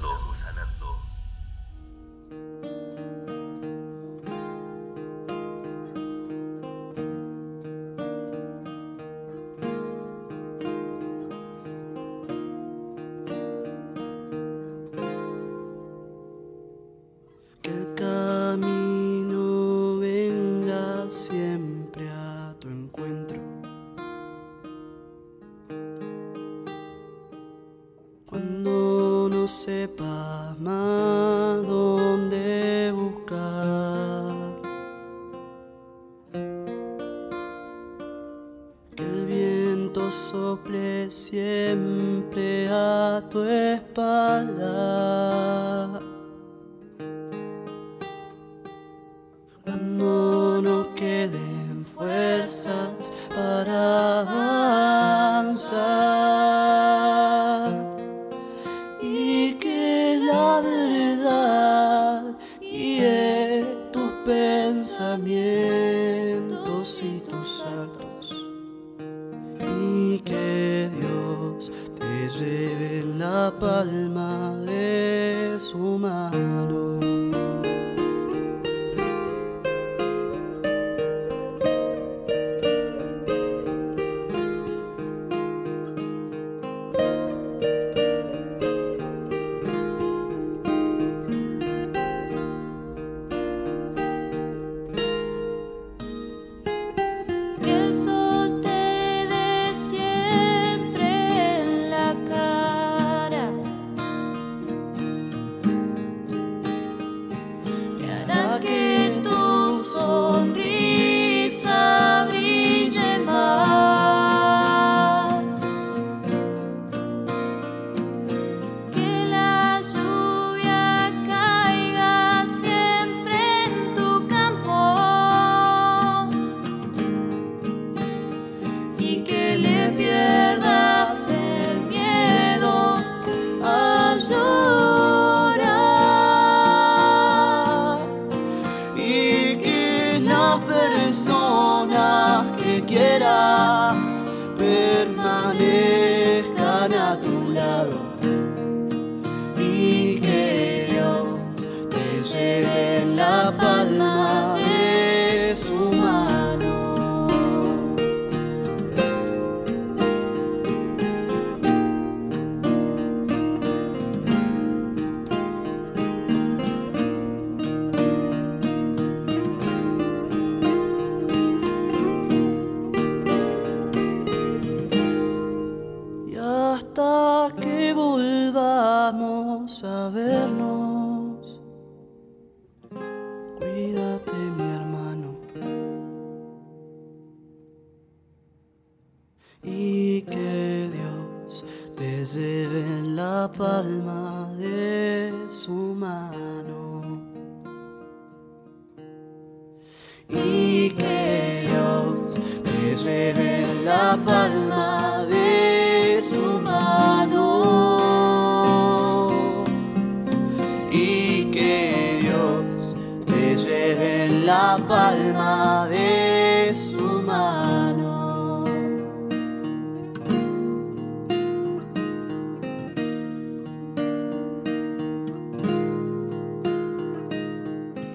la 214.49 214.83
palma 214.87 215.87
de 215.89 216.73
su 216.73 217.21
mano. 217.21 218.65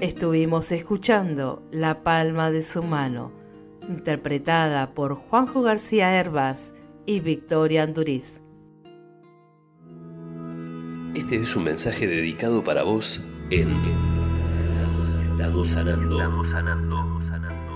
Estuvimos 0.01 0.73
escuchando 0.73 1.63
La 1.71 2.03
palma 2.03 2.51
de 2.51 2.65
su 2.65 2.83
mano, 2.83 3.31
interpretada 3.89 4.93
por 4.93 5.15
Juanjo 5.15 5.63
García 5.63 6.19
Herbas 6.19 6.73
y 7.07 7.21
Victoria 7.21 7.85
Anduriz. 7.85 8.41
Este 11.15 11.37
es 11.37 11.55
un 11.55 11.63
mensaje 11.63 12.09
dedicado 12.09 12.65
para 12.65 12.83
vos 12.83 13.21
en 13.51 14.14
Estamos 15.37 15.69
sanando. 15.69 16.17
Estamos 16.17 16.49
sanando. 16.49 17.23
sanando. 17.23 17.75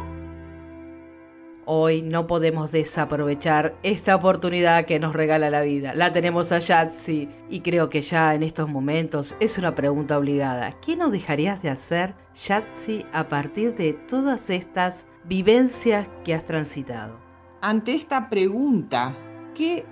Hoy 1.65 2.03
no 2.03 2.29
podemos 2.29 2.71
desaprovechar 2.71 3.77
esta 3.83 4.15
oportunidad 4.15 4.85
que 4.85 5.01
nos 5.01 5.13
regala 5.13 5.51
la 5.51 5.63
vida. 5.63 5.93
La 5.93 6.13
tenemos 6.13 6.53
a 6.53 6.61
Yatsi 6.61 7.29
y 7.51 7.61
creo 7.61 7.91
que 7.91 8.01
ya 8.01 8.33
en 8.35 8.45
estos 8.45 8.69
momentos 8.69 9.37
es 9.41 9.59
una 9.59 9.75
pregunta 9.75 10.17
obligada. 10.17 10.79
¿Qué 10.81 10.95
no 10.95 11.11
dejarías 11.11 11.61
de 11.61 11.71
hacer, 11.71 12.15
Yatsi, 12.37 13.05
a 13.13 13.29
partir 13.29 13.75
de 13.75 13.93
todas 13.93 14.51
estas 14.51 15.07
vivencias 15.25 16.09
que 16.25 16.35
has 16.35 16.47
transitado? 16.47 17.19
Ante 17.61 17.97
esta 17.97 18.31
pregunta, 18.31 19.17
¿qué 19.57 19.85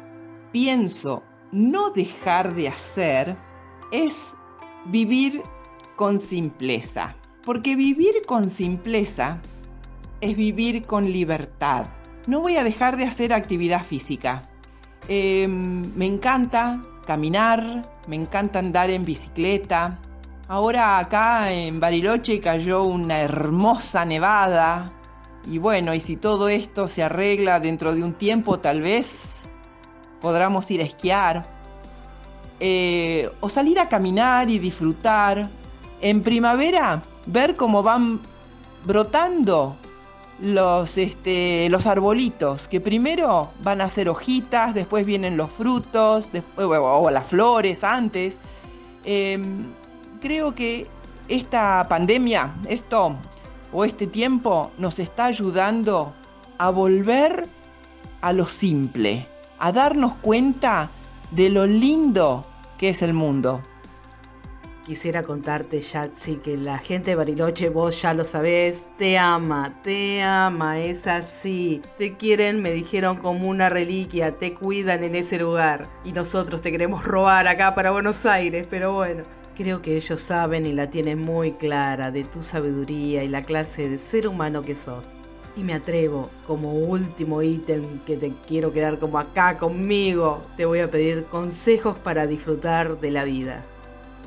pienso 0.52 1.24
no 1.50 1.90
dejar 1.90 2.54
de 2.54 2.68
hacer? 2.68 3.36
Es 3.90 4.36
vivir 4.86 5.42
con 5.96 6.20
simpleza. 6.20 7.16
Porque 7.46 7.76
vivir 7.76 8.22
con 8.26 8.50
simpleza 8.50 9.38
es 10.20 10.36
vivir 10.36 10.84
con 10.84 11.04
libertad. 11.12 11.86
No 12.26 12.40
voy 12.40 12.56
a 12.56 12.64
dejar 12.64 12.96
de 12.96 13.04
hacer 13.04 13.32
actividad 13.32 13.84
física. 13.84 14.42
Eh, 15.06 15.46
me 15.46 16.06
encanta 16.06 16.82
caminar, 17.06 17.88
me 18.08 18.16
encanta 18.16 18.58
andar 18.58 18.90
en 18.90 19.04
bicicleta. 19.04 19.96
Ahora 20.48 20.98
acá 20.98 21.52
en 21.52 21.78
Bariloche 21.78 22.40
cayó 22.40 22.82
una 22.82 23.20
hermosa 23.20 24.04
nevada. 24.04 24.90
Y 25.48 25.58
bueno, 25.58 25.94
y 25.94 26.00
si 26.00 26.16
todo 26.16 26.48
esto 26.48 26.88
se 26.88 27.04
arregla 27.04 27.60
dentro 27.60 27.94
de 27.94 28.02
un 28.02 28.14
tiempo, 28.14 28.58
tal 28.58 28.82
vez 28.82 29.42
podamos 30.20 30.68
ir 30.72 30.80
a 30.80 30.84
esquiar. 30.84 31.46
Eh, 32.58 33.30
o 33.38 33.48
salir 33.48 33.78
a 33.78 33.88
caminar 33.88 34.50
y 34.50 34.58
disfrutar. 34.58 35.48
En 36.00 36.22
primavera, 36.22 37.02
ver 37.26 37.56
cómo 37.56 37.82
van 37.82 38.20
brotando 38.84 39.76
los, 40.40 40.98
este, 40.98 41.68
los 41.70 41.86
arbolitos, 41.86 42.68
que 42.68 42.80
primero 42.80 43.50
van 43.62 43.80
a 43.80 43.88
ser 43.88 44.08
hojitas, 44.08 44.74
después 44.74 45.06
vienen 45.06 45.36
los 45.36 45.50
frutos, 45.50 46.30
después, 46.32 46.66
o 46.68 47.10
las 47.10 47.26
flores 47.26 47.82
antes. 47.82 48.38
Eh, 49.04 49.42
creo 50.20 50.54
que 50.54 50.86
esta 51.28 51.86
pandemia, 51.88 52.52
esto 52.68 53.16
o 53.72 53.84
este 53.84 54.06
tiempo 54.06 54.70
nos 54.78 54.98
está 54.98 55.26
ayudando 55.26 56.12
a 56.58 56.70
volver 56.70 57.46
a 58.20 58.32
lo 58.32 58.46
simple, 58.46 59.26
a 59.58 59.72
darnos 59.72 60.14
cuenta 60.14 60.90
de 61.30 61.50
lo 61.50 61.66
lindo 61.66 62.44
que 62.78 62.90
es 62.90 63.02
el 63.02 63.12
mundo. 63.12 63.62
Quisiera 64.86 65.24
contarte, 65.24 65.80
Yatsi, 65.80 66.36
que 66.36 66.56
la 66.56 66.78
gente 66.78 67.10
de 67.10 67.16
Bariloche, 67.16 67.70
vos 67.70 68.00
ya 68.00 68.14
lo 68.14 68.24
sabés, 68.24 68.86
te 68.96 69.18
ama, 69.18 69.80
te 69.82 70.22
ama, 70.22 70.78
es 70.78 71.08
así. 71.08 71.82
Te 71.98 72.16
quieren, 72.16 72.62
me 72.62 72.70
dijeron, 72.70 73.16
como 73.16 73.48
una 73.48 73.68
reliquia, 73.68 74.38
te 74.38 74.54
cuidan 74.54 75.02
en 75.02 75.16
ese 75.16 75.40
lugar. 75.40 75.88
Y 76.04 76.12
nosotros 76.12 76.62
te 76.62 76.70
queremos 76.70 77.02
robar 77.02 77.48
acá 77.48 77.74
para 77.74 77.90
Buenos 77.90 78.26
Aires, 78.26 78.68
pero 78.70 78.94
bueno. 78.94 79.24
Creo 79.56 79.82
que 79.82 79.96
ellos 79.96 80.20
saben 80.20 80.66
y 80.66 80.72
la 80.72 80.88
tienen 80.88 81.20
muy 81.20 81.50
clara 81.50 82.12
de 82.12 82.22
tu 82.22 82.44
sabiduría 82.44 83.24
y 83.24 83.28
la 83.28 83.42
clase 83.42 83.88
de 83.88 83.98
ser 83.98 84.28
humano 84.28 84.62
que 84.62 84.76
sos. 84.76 85.16
Y 85.56 85.64
me 85.64 85.74
atrevo, 85.74 86.30
como 86.46 86.74
último 86.74 87.42
ítem 87.42 87.98
que 88.06 88.16
te 88.16 88.32
quiero 88.46 88.72
quedar 88.72 89.00
como 89.00 89.18
acá 89.18 89.58
conmigo, 89.58 90.44
te 90.56 90.64
voy 90.64 90.78
a 90.78 90.92
pedir 90.92 91.24
consejos 91.24 91.98
para 91.98 92.28
disfrutar 92.28 93.00
de 93.00 93.10
la 93.10 93.24
vida 93.24 93.64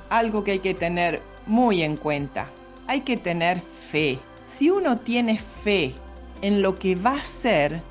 algo 0.10 0.44
que 0.44 0.52
hay 0.52 0.60
que 0.60 0.74
tener 0.74 1.22
muy 1.46 1.84
en 1.84 1.98
cuenta. 1.98 2.48
Hay 2.88 3.02
que 3.02 3.18
tener 3.18 3.62
fe. 3.92 4.20
Si 4.48 4.70
uno 4.70 4.98
tiene 4.98 5.38
fe 5.38 5.94
en 6.42 6.62
lo 6.62 6.78
que 6.80 6.96
va 6.96 7.18
a 7.18 7.24
ser, 7.24 7.82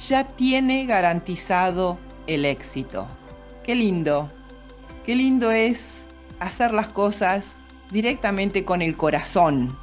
ya 0.00 0.24
tiene 0.24 0.86
garantizado 0.86 1.98
el 2.26 2.44
éxito. 2.44 3.06
Qué 3.64 3.74
lindo. 3.74 4.30
Qué 5.04 5.14
lindo 5.14 5.50
es 5.50 6.08
hacer 6.38 6.72
las 6.72 6.88
cosas 6.88 7.56
directamente 7.90 8.64
con 8.64 8.82
el 8.82 8.96
corazón. 8.96 9.76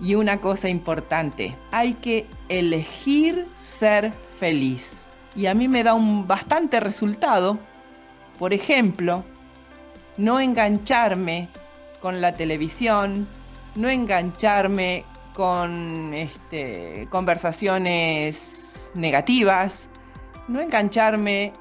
Y 0.00 0.16
una 0.16 0.40
cosa 0.40 0.68
importante, 0.68 1.54
hay 1.70 1.94
que 1.94 2.26
elegir 2.48 3.46
ser 3.56 4.12
feliz. 4.40 5.06
Y 5.36 5.46
a 5.46 5.54
mí 5.54 5.68
me 5.68 5.84
da 5.84 5.94
un 5.94 6.26
bastante 6.26 6.80
resultado. 6.80 7.58
Por 8.38 8.52
ejemplo, 8.52 9.24
no 10.16 10.40
engancharme 10.40 11.48
con 12.00 12.20
la 12.20 12.34
televisión, 12.34 13.26
no 13.74 13.88
engancharme 13.88 15.04
con 15.34 16.14
este, 16.14 17.08
conversaciones 17.10 18.90
negativas, 18.94 19.88
no 20.48 20.60
engancharme 20.60 21.52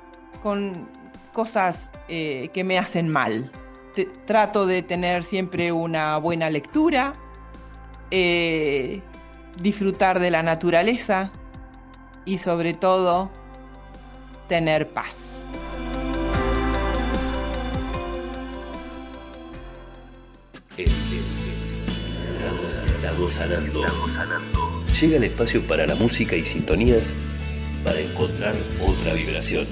con 0.42 0.88
cosas 1.34 1.90
eh, 2.08 2.50
que 2.54 2.64
me 2.64 2.78
hacen 2.78 3.10
mal. 3.10 3.52
Trato 4.26 4.66
de 4.66 4.82
tener 4.82 5.24
siempre 5.24 5.72
una 5.72 6.18
buena 6.18 6.50
lectura, 6.50 7.14
eh, 8.12 9.02
disfrutar 9.60 10.20
de 10.20 10.32
la 10.32 10.44
naturaleza 10.44 11.32
y 12.26 12.38
sobre 12.38 12.74
todo 12.74 13.30
tener 14.48 14.90
paz. 14.90 15.46
Estamos 20.76 21.24
sanando. 23.34 23.86
Llega 25.00 25.18
el 25.18 25.24
espacio 25.26 25.62
para 25.68 25.86
la 25.86 25.94
música 25.94 26.36
y 26.36 26.44
sintonías 26.44 27.14
para 27.84 28.00
encontrar 28.00 28.56
otra 28.82 29.14
vibración. 29.14 29.68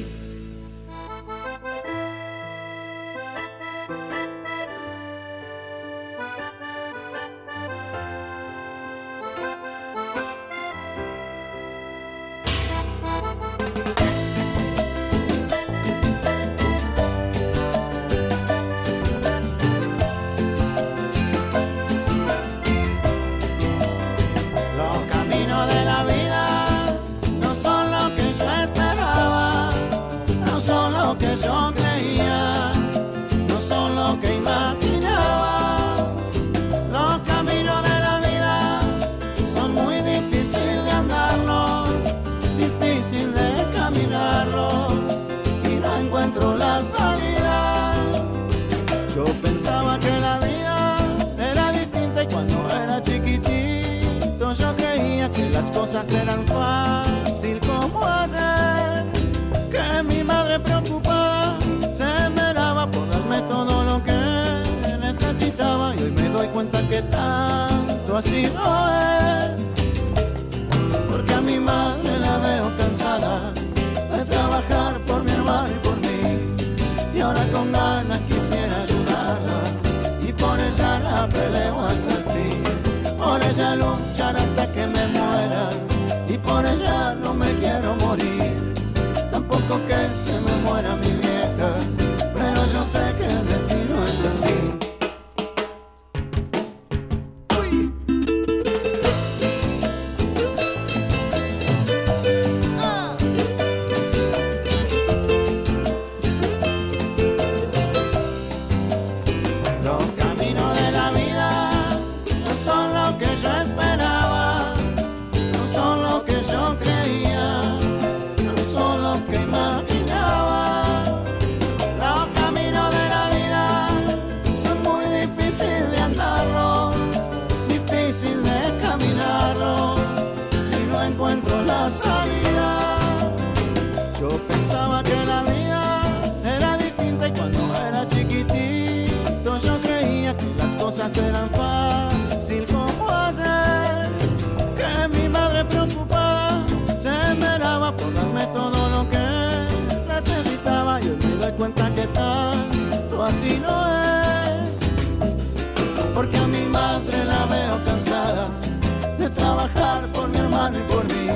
Y 160.80 160.91
por 160.91 161.03
mí. 161.05 161.28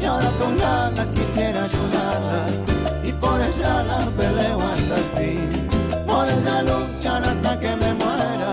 Y 0.00 0.04
ahora 0.04 0.30
con 0.38 0.56
ganas 0.56 1.06
quisiera 1.14 1.64
ayudarla 1.64 2.46
y 3.04 3.12
por 3.12 3.40
ella 3.40 3.82
la 3.82 4.00
peleo 4.16 4.60
hasta 4.60 4.94
el 4.96 5.08
fin. 5.16 5.68
Por 6.06 6.26
ella 6.28 6.62
luchar 6.62 7.22
hasta 7.24 7.58
que 7.58 7.76
me 7.76 7.94
muera. 7.94 8.50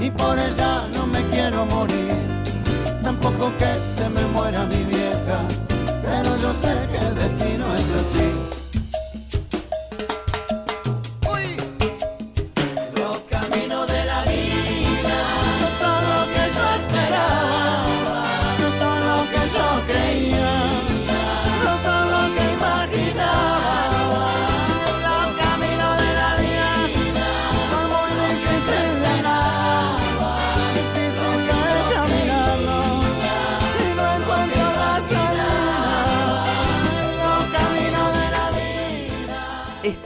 Y 0.00 0.10
por 0.10 0.38
ella 0.38 0.86
no 0.94 1.06
me 1.06 1.26
quiero 1.28 1.66
morir. 1.66 2.14
Tampoco 3.02 3.52
que 3.58 3.72
se 3.96 4.08
me 4.08 4.24
muera 4.26 4.66
mi 4.66 4.84
vieja. 4.84 5.38
Pero 6.02 6.36
yo 6.36 6.52
sé 6.52 6.74
que 6.90 6.98
el 6.98 7.14
destino 7.14 7.74
es 7.74 7.92
así 7.92 8.65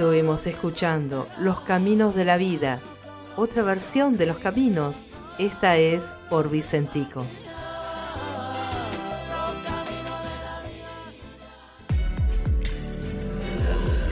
Estuvimos 0.01 0.47
escuchando 0.47 1.29
Los 1.39 1.61
Caminos 1.61 2.15
de 2.15 2.25
la 2.25 2.39
Vida, 2.39 2.81
otra 3.37 3.63
versión 3.63 4.17
de 4.17 4.25
Los 4.25 4.39
Caminos. 4.39 5.05
Esta 5.39 5.77
es 5.77 6.17
por 6.31 6.49
Vicentico. 6.49 7.27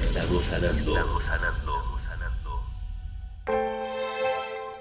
Estamos 0.02 0.44
sanando. 0.44 0.94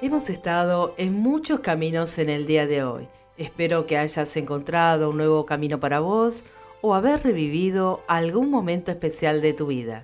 Hemos 0.02 0.30
estado 0.30 0.94
en 0.98 1.14
muchos 1.14 1.62
caminos 1.62 2.18
en 2.18 2.30
el 2.30 2.46
día 2.46 2.68
de 2.68 2.84
hoy. 2.84 3.08
Espero 3.38 3.88
que 3.88 3.98
hayas 3.98 4.36
encontrado 4.36 5.12
un 5.12 5.16
nuevo 5.16 5.46
camino 5.46 5.80
para 5.80 6.02
vos 6.02 6.44
o 6.82 6.96
haber 6.96 7.24
revivido 7.24 8.04
algún 8.10 8.52
momento 8.52 8.92
especial 8.92 9.40
de 9.40 9.54
tu 9.54 9.68
vida. 9.68 10.04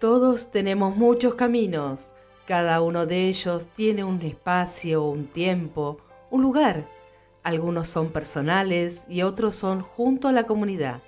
Todos 0.00 0.50
tenemos 0.50 0.96
muchos 0.96 1.36
caminos. 1.36 2.12
Cada 2.46 2.82
uno 2.82 3.06
de 3.06 3.28
ellos 3.28 3.68
tiene 3.68 4.02
un 4.02 4.20
espacio, 4.22 5.04
un 5.04 5.28
tiempo, 5.28 5.98
un 6.30 6.42
lugar. 6.42 6.88
Algunos 7.44 7.88
son 7.88 8.08
personales 8.08 9.06
y 9.08 9.22
otros 9.22 9.54
son 9.54 9.82
junto 9.82 10.26
a 10.26 10.32
la 10.32 10.44
comunidad. 10.44 11.00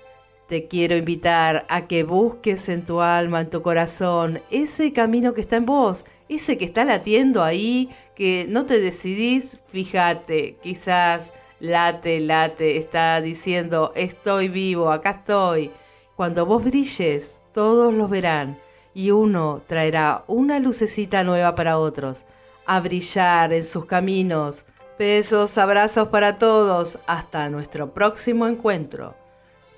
Te 0.47 0.69
quiero 0.69 0.95
invitar 0.95 1.65
a 1.69 1.87
que 1.87 2.03
busques 2.03 2.69
en 2.69 2.85
tu 2.85 3.01
alma, 3.01 3.41
en 3.41 3.49
tu 3.49 3.61
corazón, 3.61 4.41
ese 4.49 4.93
camino 4.93 5.33
que 5.33 5.41
está 5.41 5.57
en 5.57 5.65
vos, 5.65 6.05
ese 6.29 6.57
que 6.57 6.63
está 6.63 6.85
latiendo 6.85 7.43
ahí, 7.43 7.89
que 8.15 8.45
no 8.47 8.65
te 8.65 8.79
decidís, 8.79 9.59
fíjate, 9.67 10.55
quizás 10.63 11.33
late, 11.59 12.21
late, 12.21 12.77
está 12.77 13.19
diciendo, 13.19 13.91
estoy 13.95 14.47
vivo, 14.47 14.91
acá 14.91 15.11
estoy. 15.11 15.71
Cuando 16.15 16.45
vos 16.45 16.63
brilles, 16.63 17.41
todos 17.51 17.93
los 17.93 18.09
verán 18.09 18.57
y 18.97 19.11
uno 19.11 19.61
traerá 19.67 20.23
una 20.25 20.57
lucecita 20.57 21.23
nueva 21.23 21.53
para 21.53 21.77
otros, 21.77 22.25
a 22.65 22.79
brillar 22.79 23.53
en 23.53 23.63
sus 23.63 23.85
caminos. 23.85 24.65
Besos, 24.97 25.59
abrazos 25.59 26.07
para 26.07 26.39
todos, 26.39 26.97
hasta 27.05 27.47
nuestro 27.49 27.93
próximo 27.93 28.47
encuentro. 28.47 29.13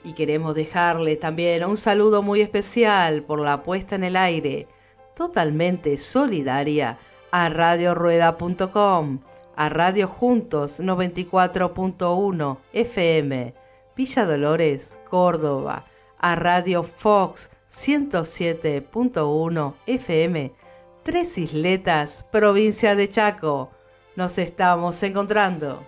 Y 0.06 0.14
queremos 0.14 0.56
dejarle 0.56 1.18
también 1.18 1.66
un 1.66 1.76
saludo 1.76 2.22
muy 2.22 2.40
especial 2.40 3.22
por 3.24 3.42
la 3.42 3.62
puesta 3.62 3.96
en 3.96 4.06
el 4.06 4.16
aire, 4.16 4.70
totalmente 5.18 5.98
solidaria, 5.98 6.98
a 7.30 7.50
radiorueda.com, 7.50 9.20
a 9.58 9.68
Radio 9.68 10.08
Juntos 10.08 10.80
94.1 10.80 12.58
FM, 12.72 13.54
Villa 13.98 14.26
Dolores, 14.26 14.98
Córdoba, 15.10 15.84
a 16.18 16.36
Radio 16.36 16.84
Fox 16.84 17.52
107.1 17.72 19.76
FM, 19.86 20.52
Tres 21.04 21.38
Isletas, 21.38 22.26
provincia 22.32 22.96
de 22.96 23.08
Chaco. 23.08 23.70
Nos 24.16 24.40
estamos 24.40 25.04
encontrando. 25.04 25.86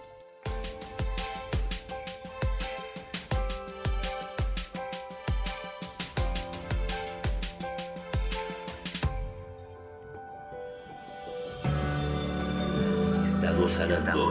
Estamos 13.44 13.74
sanando. 13.74 14.30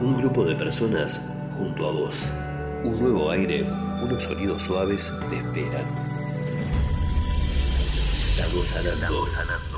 Un 0.00 0.18
grupo 0.18 0.44
de 0.44 0.54
personas 0.54 1.20
junto 1.58 1.88
a 1.88 1.90
vos. 1.90 2.32
Un 2.84 3.00
nuevo 3.00 3.30
aire, 3.30 3.66
unos 4.02 4.22
sonidos 4.22 4.62
suaves 4.62 5.12
te 5.28 5.36
esperan. 5.36 6.07
Estamos 8.38 8.68
sanando. 8.68 9.77